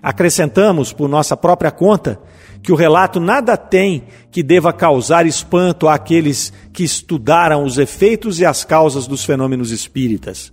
acrescentamos, 0.00 0.92
por 0.92 1.08
nossa 1.08 1.36
própria 1.36 1.72
conta, 1.72 2.20
que 2.62 2.72
o 2.72 2.76
relato 2.76 3.18
nada 3.18 3.56
tem 3.56 4.04
que 4.30 4.42
deva 4.42 4.72
causar 4.72 5.26
espanto 5.26 5.88
àqueles 5.88 6.52
que 6.72 6.84
estudaram 6.84 7.64
os 7.64 7.78
efeitos 7.78 8.38
e 8.38 8.44
as 8.44 8.64
causas 8.64 9.06
dos 9.06 9.24
fenômenos 9.24 9.70
espíritas. 9.70 10.52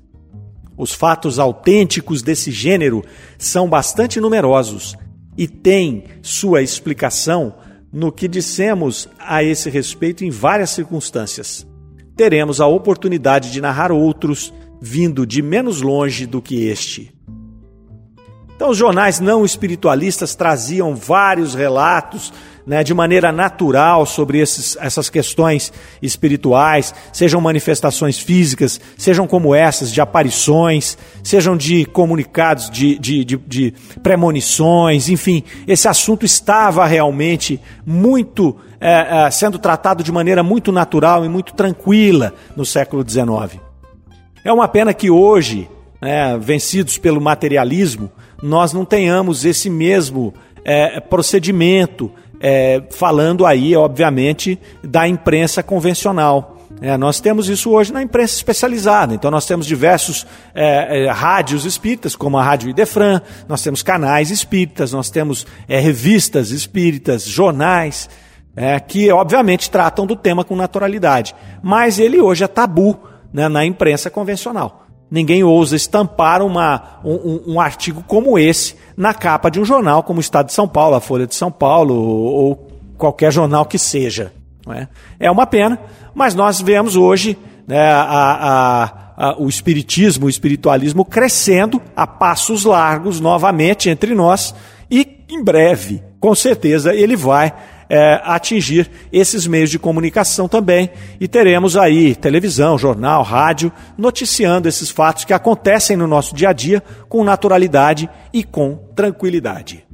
Os 0.78 0.94
fatos 0.94 1.40
autênticos 1.40 2.22
desse 2.22 2.52
gênero 2.52 3.04
são 3.38 3.68
bastante 3.68 4.20
numerosos 4.20 4.96
e 5.38 5.48
têm 5.48 6.06
sua 6.22 6.62
explicação 6.62 7.56
no 7.92 8.12
que 8.12 8.28
dissemos 8.28 9.10
a 9.20 9.44
esse 9.44 9.70
respeito 9.70 10.24
em 10.24 10.30
várias 10.30 10.70
circunstâncias. 10.70 11.66
Teremos 12.16 12.62
a 12.62 12.68
oportunidade 12.68 13.52
de 13.52 13.62
narrar 13.62 13.92
outros 13.92 14.54
vindo 14.82 15.26
de 15.26 15.42
menos 15.42 15.82
longe 15.82 16.26
do 16.26 16.42
que 16.42 16.66
este. 16.66 17.17
Então, 18.58 18.72
os 18.72 18.78
jornais 18.78 19.20
não 19.20 19.46
espiritualistas 19.46 20.34
traziam 20.34 20.96
vários 20.96 21.54
relatos 21.54 22.34
né, 22.66 22.84
de 22.84 22.92
maneira 22.92 23.32
natural 23.32 24.04
sobre 24.04 24.40
esses, 24.40 24.76
essas 24.82 25.12
questões 25.12 25.72
espirituais, 26.02 26.92
sejam 27.14 27.40
manifestações 27.40 28.18
físicas, 28.18 28.82
sejam 28.98 29.28
como 29.28 29.54
essas, 29.54 29.94
de 29.94 30.02
aparições, 30.02 30.98
sejam 31.24 31.56
de 31.56 31.86
comunicados, 31.86 32.70
de, 32.72 32.98
de, 32.98 33.24
de, 33.24 33.38
de 33.38 33.74
premonições, 34.02 35.08
enfim, 35.08 35.44
esse 35.68 35.88
assunto 35.88 36.26
estava 36.26 36.84
realmente 36.88 37.62
muito 37.86 38.58
é, 38.82 39.28
é, 39.28 39.32
sendo 39.32 39.60
tratado 39.60 40.04
de 40.04 40.12
maneira 40.12 40.42
muito 40.42 40.72
natural 40.72 41.24
e 41.24 41.30
muito 41.30 41.54
tranquila 41.54 42.34
no 42.56 42.66
século 42.66 43.08
XIX. 43.08 43.62
É 44.44 44.52
uma 44.52 44.68
pena 44.68 44.96
que 44.96 45.12
hoje, 45.12 45.70
né, 46.02 46.36
vencidos 46.40 46.98
pelo 46.98 47.22
materialismo, 47.22 48.12
nós 48.42 48.74
não 48.74 48.86
tenhamos 48.86 49.46
esse 49.46 49.70
mesmo 49.70 50.34
é, 50.64 51.00
procedimento, 51.00 52.12
é, 52.40 52.84
falando 52.92 53.46
aí, 53.46 53.76
obviamente, 53.76 54.60
da 54.84 55.08
imprensa 55.08 55.64
convencional. 55.64 56.58
É, 56.80 56.96
nós 56.96 57.20
temos 57.20 57.50
isso 57.50 57.72
hoje 57.72 57.92
na 57.92 58.04
imprensa 58.04 58.36
especializada. 58.36 59.16
Então, 59.16 59.32
nós 59.32 59.46
temos 59.46 59.66
diversos 59.66 60.28
é, 60.54 61.06
é, 61.06 61.12
rádios 61.12 61.66
espíritas, 61.66 62.16
como 62.16 62.38
a 62.38 62.44
Rádio 62.44 62.70
Idefran, 62.70 63.22
nós 63.48 63.64
temos 63.64 63.82
canais 63.82 64.30
espíritas, 64.30 64.92
nós 64.92 65.10
temos 65.10 65.48
é, 65.68 65.80
revistas 65.80 66.52
espíritas, 66.52 67.24
jornais, 67.24 68.10
é, 68.56 68.80
que 68.80 69.12
obviamente 69.12 69.72
tratam 69.72 70.06
do 70.06 70.16
tema 70.16 70.44
com 70.44 70.56
naturalidade. 70.56 71.36
Mas 71.64 71.98
ele 71.98 72.20
hoje 72.20 72.44
é 72.44 72.48
tabu 72.48 73.00
né, 73.34 73.48
na 73.48 73.66
imprensa 73.66 74.10
convencional. 74.10 74.87
Ninguém 75.10 75.44
ousa 75.44 75.76
estampar 75.76 76.42
uma, 76.42 77.00
um, 77.04 77.54
um, 77.54 77.60
artigo 77.62 78.04
como 78.06 78.38
esse 78.38 78.76
na 78.96 79.14
capa 79.14 79.50
de 79.50 79.60
um 79.60 79.64
jornal 79.64 80.04
como 80.04 80.18
o 80.18 80.22
Estado 80.22 80.48
de 80.48 80.54
São 80.54 80.68
Paulo, 80.68 80.96
a 80.96 81.02
Folha 81.02 81.26
de 81.26 81.34
São 81.34 81.50
Paulo 81.50 81.96
ou 81.96 82.68
qualquer 82.98 83.32
jornal 83.32 83.66
que 83.66 83.80
seja. 83.80 84.34
É? 84.70 84.88
é? 85.20 85.32
uma 85.32 85.48
pena, 85.48 85.80
mas 86.14 86.36
nós 86.36 86.60
vemos 86.60 86.98
hoje 86.98 87.38
né, 87.66 87.90
a, 87.90 88.02
a, 88.02 89.30
a, 89.30 89.42
o 89.42 89.48
espiritismo, 89.48 90.26
o 90.26 90.30
espiritualismo 90.30 91.06
crescendo 91.06 91.82
a 91.96 92.06
passos 92.06 92.66
largos 92.66 93.22
novamente 93.22 93.90
entre 93.90 94.14
nós 94.14 94.54
e 94.92 95.24
em 95.30 95.42
breve, 95.42 96.04
com 96.20 96.34
certeza, 96.36 96.94
ele 96.94 97.16
vai 97.16 97.54
é, 97.90 98.22
atingir 98.24 98.90
esses 99.12 99.48
meios 99.48 99.70
de 99.70 99.80
comunicação 99.80 100.48
também 100.48 100.90
e 101.20 101.28
teremos 101.28 101.78
aí 101.78 102.16
televisão, 102.16 102.78
jornal, 102.78 103.24
rádio 103.24 103.72
noticiando 103.98 104.68
esses 104.68 104.90
fatos 104.90 105.26
que 105.26 105.34
acontecem 105.34 105.96
no 105.96 106.08
nosso 106.08 106.36
dia 106.36 106.50
a 106.50 106.54
dia 106.54 106.84
com 107.08 107.24
naturalidade 107.24 108.10
e 108.34 108.44
com 108.44 108.76
tranquilidade. 108.96 109.86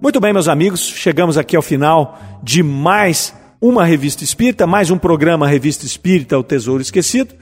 Muito 0.00 0.20
bem, 0.20 0.32
meus 0.32 0.48
amigos, 0.48 0.80
chegamos 0.80 1.36
aqui 1.36 1.56
ao 1.56 1.62
final 1.62 2.18
de 2.42 2.62
mais 2.62 3.34
uma 3.60 3.84
revista 3.84 4.22
espírita, 4.22 4.66
mais 4.66 4.90
um 4.90 4.98
programa 4.98 5.48
Revista 5.48 5.84
Espírita, 5.84 6.38
O 6.38 6.44
Tesouro 6.44 6.80
Esquecido, 6.80 7.34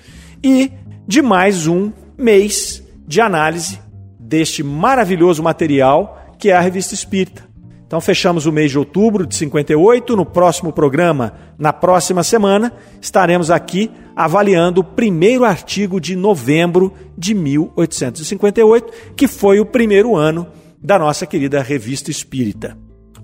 e 0.42 0.72
de 1.06 1.20
mais 1.20 1.66
um 1.66 1.92
mês 2.16 2.82
de 3.06 3.20
análise 3.20 3.78
deste 4.18 4.62
maravilhoso 4.62 5.42
material 5.42 6.34
que 6.38 6.50
é 6.50 6.56
a 6.56 6.60
Revista 6.60 6.94
Espírita. 6.94 7.45
Então 7.86 8.00
fechamos 8.00 8.46
o 8.46 8.52
mês 8.52 8.72
de 8.72 8.78
outubro 8.78 9.26
de 9.26 9.34
58. 9.36 10.16
No 10.16 10.26
próximo 10.26 10.72
programa, 10.72 11.34
na 11.56 11.72
próxima 11.72 12.24
semana, 12.24 12.72
estaremos 13.00 13.50
aqui 13.50 13.90
avaliando 14.14 14.80
o 14.80 14.84
primeiro 14.84 15.44
artigo 15.44 16.00
de 16.00 16.16
novembro 16.16 16.92
de 17.16 17.32
1858, 17.32 18.92
que 19.14 19.28
foi 19.28 19.60
o 19.60 19.66
primeiro 19.66 20.16
ano 20.16 20.48
da 20.82 20.98
nossa 20.98 21.26
querida 21.26 21.62
Revista 21.62 22.10
Espírita. 22.10 22.76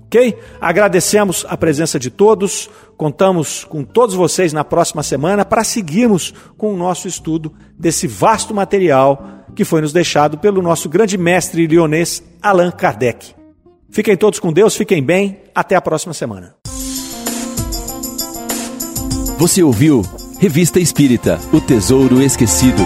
Ok? 0.05 0.37
Agradecemos 0.61 1.45
a 1.49 1.57
presença 1.57 1.99
de 1.99 2.09
todos, 2.09 2.69
contamos 2.95 3.65
com 3.65 3.83
todos 3.83 4.15
vocês 4.15 4.53
na 4.53 4.63
próxima 4.63 5.01
semana 5.01 5.43
para 5.43 5.63
seguirmos 5.63 6.33
com 6.55 6.73
o 6.73 6.77
nosso 6.77 7.07
estudo 7.07 7.51
desse 7.77 8.07
vasto 8.07 8.53
material 8.53 9.43
que 9.55 9.65
foi 9.65 9.81
nos 9.81 9.91
deixado 9.91 10.37
pelo 10.37 10.61
nosso 10.61 10.87
grande 10.87 11.17
mestre 11.17 11.67
lionês 11.67 12.23
Allan 12.41 12.71
Kardec. 12.71 13.42
Fiquem 13.93 14.17
todos 14.17 14.39
com 14.39 14.51
Deus, 14.51 14.75
fiquem 14.75 15.03
bem, 15.03 15.37
até 15.53 15.75
a 15.75 15.81
próxima 15.81 16.15
semana. 16.15 16.55
Você 19.37 19.61
ouviu 19.61 20.01
Revista 20.39 20.79
Espírita 20.79 21.39
O 21.53 21.61
Tesouro 21.61 22.19
Esquecido. 22.19 22.81